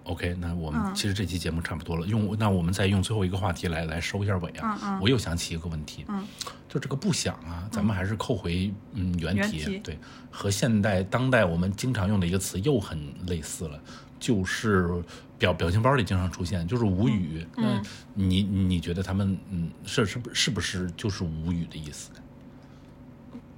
[0.04, 4.78] OK，那我们嗯其实这期节目差不多了，用那我们再用最后一个话题来来收一下尾啊。
[4.82, 6.26] 嗯嗯我又想起一个问题，嗯，
[6.68, 9.98] 就这个不想啊，咱们还是扣回嗯原题，对，
[10.30, 13.80] 和现代当代我们经常用的一个词又很类似了，
[14.18, 15.02] 就是
[15.38, 17.46] 表表情包里经常出现，就是无语。
[17.56, 17.82] 嗯那
[18.14, 22.10] 你你觉得他们嗯是是是不是就是无语的意思？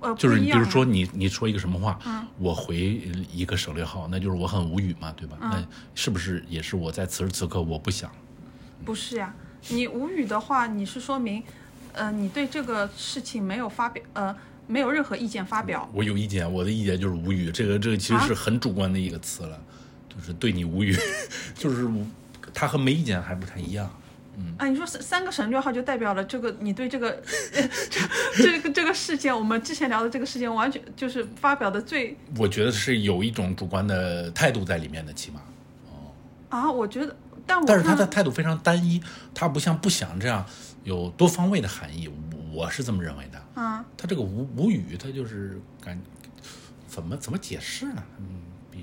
[0.03, 3.00] 呃，就是你比如说你你说一个什么话，嗯我回
[3.32, 5.36] 一个省略号，那就是我很无语嘛，对吧？
[5.40, 8.11] 嗯那是不是也是我在此时此刻我不想？
[8.84, 9.32] 不是呀，
[9.68, 11.42] 你无语的话，你是说明，
[11.92, 14.34] 呃，你对这个事情没有发表，呃，
[14.66, 15.88] 没有任何意见发表。
[15.92, 17.50] 我有意见，我的意见就是无语。
[17.53, 19.61] 这个这个其实是很主观的一个词了，
[20.09, 20.96] 就是对你无语，
[21.55, 21.88] 就是
[22.53, 23.88] 他和没意见还不太一样。
[24.57, 27.11] 啊，你说三三个省略号就代表了这个你对这个
[27.55, 27.68] 呃
[28.35, 35.41] 这这个这个事件，我们之前聊的这个事件，完全就是发表的最我觉得是有一种主观的态度在里面的，起码。
[36.49, 37.16] 啊，我觉得，
[37.47, 39.03] 但我但是他的态度非常单一，
[39.35, 40.45] 他不像不想这样
[40.85, 42.11] 有多方位的含义，
[42.53, 43.62] 我是这么认为的。
[43.62, 45.99] 啊，他这个无无语，他就是感
[46.87, 48.03] 怎么怎么解释呢？
[48.18, 48.26] 嗯，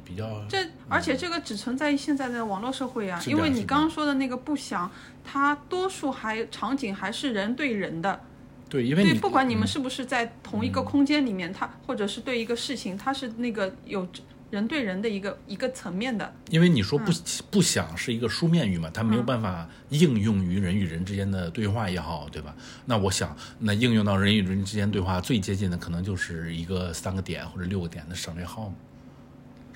[0.09, 0.57] 比比较这
[0.87, 4.89] 而且这个只存在于现在的网络社会啊，因为你刚刚说的那个不想，
[5.23, 8.19] 它多数还场景还是人对人的，
[8.67, 9.67] 对，因为对，不管你们嗯。
[9.67, 14.07] 是不是在同一个空间里面，它或者是对一个事情，它是那个有
[14.49, 16.33] 人对人的一个一个层面的。
[16.49, 17.11] 因为你说嗯不、
[17.51, 22.55] 不想是一个书面语嘛，它没有办法应用于人与人之间的对话也好，对吧？
[22.85, 28.75] 那我想，那应用到人与人之间对话最接近的，可能就是一个三个点或者六个点的省略号嘛，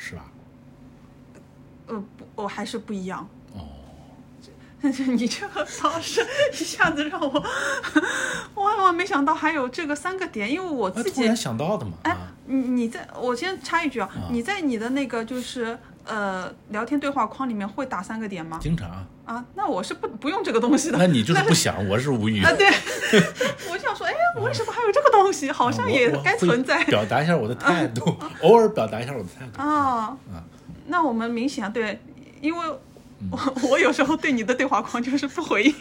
[0.05, 0.25] 是吧？
[1.87, 3.25] 呃，不，我还是不一样。
[3.53, 3.69] 哦，
[4.81, 7.43] 你这个方式一下子让我，
[8.55, 18.59] 万万没想到还有这个三个点，因为我自己那突然想到的嘛，哎啊，你你在我先插一句啊，你在你的那个就是呃聊天对话框里面会打三个点吗？
[18.61, 18.89] 经常。
[19.25, 20.97] 啊，那我是不不用这个东西的。
[20.97, 22.43] 那你就是不想，我是无语。
[22.43, 22.67] 啊，对，
[23.71, 25.49] 我想说，哎，我为什么还有这个东西？
[25.49, 28.03] 好像也该存在表达一下我的态度，
[28.43, 29.61] 偶尔表达一下我的态度。
[29.61, 30.17] 啊。
[30.87, 31.97] 那我们明显啊，对，
[32.41, 32.69] 因为
[33.31, 35.73] 我 我有时候对你的对话框就是不回应，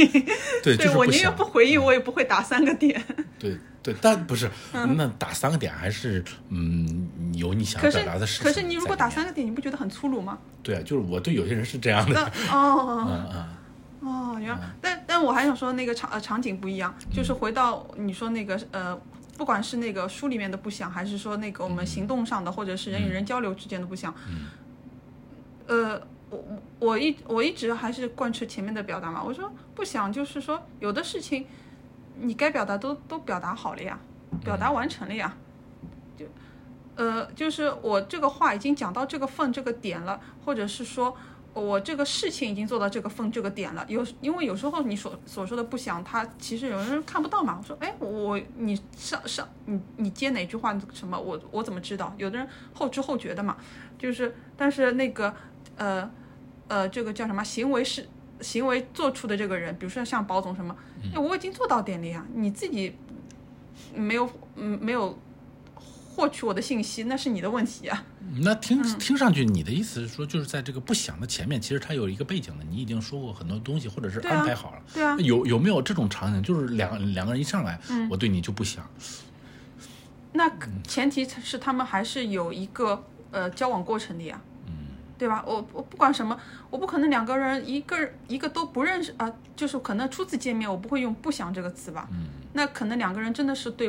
[0.63, 3.03] 对，就是我宁愿不回应，我也不会打三个点。
[3.41, 8.45] 对对，但不是，那打三个点还是嗯有你想表达的事情。
[8.45, 10.39] 可是你如果打三个，点，你不觉得很粗鲁吗？
[10.63, 13.07] 对啊，就是我对有些人是这样那的，哦。
[13.11, 13.49] 嗯嗯。
[14.05, 19.01] 哦，原来，但但我还想说那个场呃场景不一样，就是回到你说那个呃，
[19.39, 24.13] 不管是那个书里面的不想，还是说那个我们行动上的，或者是人与人交流之间的不想，
[25.69, 31.47] 呃，我我我一我一直还是贯彻前面的表达嘛，我说不想就是说有的事情
[32.23, 33.99] 你该表达都都表达好了呀，
[34.45, 35.37] 表达完成了呀，
[36.17, 36.25] 就
[36.95, 41.17] 呃就是我这个话已经讲到这个份这个点了，或者是说
[41.53, 47.59] 我这个事情已经做到这个份这个点了，有因为有时候你所所说的不想，他其实有人看不到嘛。
[47.61, 52.15] 我说，哎，我你上上你你接哪句话什么，我我怎么知道？
[52.17, 53.57] 有的人后知后觉的嘛，
[53.99, 55.35] 就是但是那个
[55.77, 56.11] 呃
[56.69, 58.09] 呃这个叫什么行为是
[58.43, 60.75] 行为做出的这个人，比如说像保总什么，
[61.15, 62.95] 哎，我已经做到点了呀，你自己
[63.95, 65.19] 没有嗯没有
[66.15, 68.05] 获取我的信息，那是你的问题呀。
[68.41, 74.83] 那听听上去，你的意思是说，就是在这个不想的前面，其实它有一个背景的，你已经说过很多东西，或者是安排好了。
[74.95, 76.43] 对啊有有没有这种场景？
[76.43, 77.79] 就是两两个人一上来，
[78.09, 78.89] 我对你就不想，
[80.33, 80.51] 那
[80.87, 84.41] 前提是他们还是有一个呃交往过程的呀，
[85.23, 85.41] 对吧？
[85.47, 86.37] 我我不管什么，
[86.69, 87.97] 我不可能两个人一个
[88.27, 93.89] 一个都不认识啊、就是可能初次见面我不会用不想这个词吧，嗯那可能两个人真的是对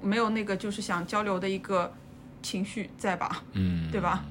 [0.00, 1.92] 没有那个就是想交流的一个
[2.42, 4.24] 情绪在吧，嗯， 对吧？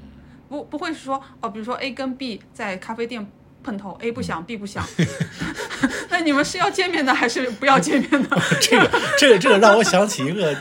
[0.48, 3.30] 不不会说哦，比如说 A 跟 B 在咖啡店
[3.62, 4.82] 碰头，A 不想，B 不想，
[6.10, 8.38] 那你们是要见面的还是不要见面的？
[8.62, 8.90] 这个
[9.20, 10.56] 这个这个让我想起一个，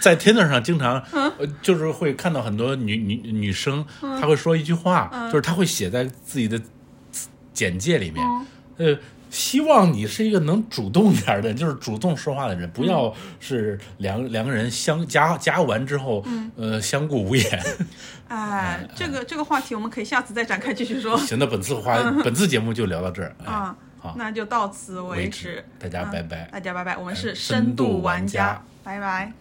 [0.00, 6.60] 在 Tinder 上经常，呃，就是会看到很多女女女生，她会说一句话，就是她会写在自己的
[7.52, 8.24] 简介里面，
[8.78, 8.98] 呃。
[9.30, 16.24] 希望你是一个能主动点儿的，就是主动说话的人，不要是两两个人相加加完之后，
[16.54, 17.62] 呃，相顾无言。
[18.28, 21.18] 哎，这个这个话题我们可以下次再展开继续说。
[21.18, 23.34] 行，那本次话，本次节目就聊到这儿。
[23.44, 25.64] 哎啊，好，那就到此为为止。
[25.80, 26.48] 大家嗯拜拜。
[26.52, 29.32] 大家拜拜，我们是深度玩家拜拜。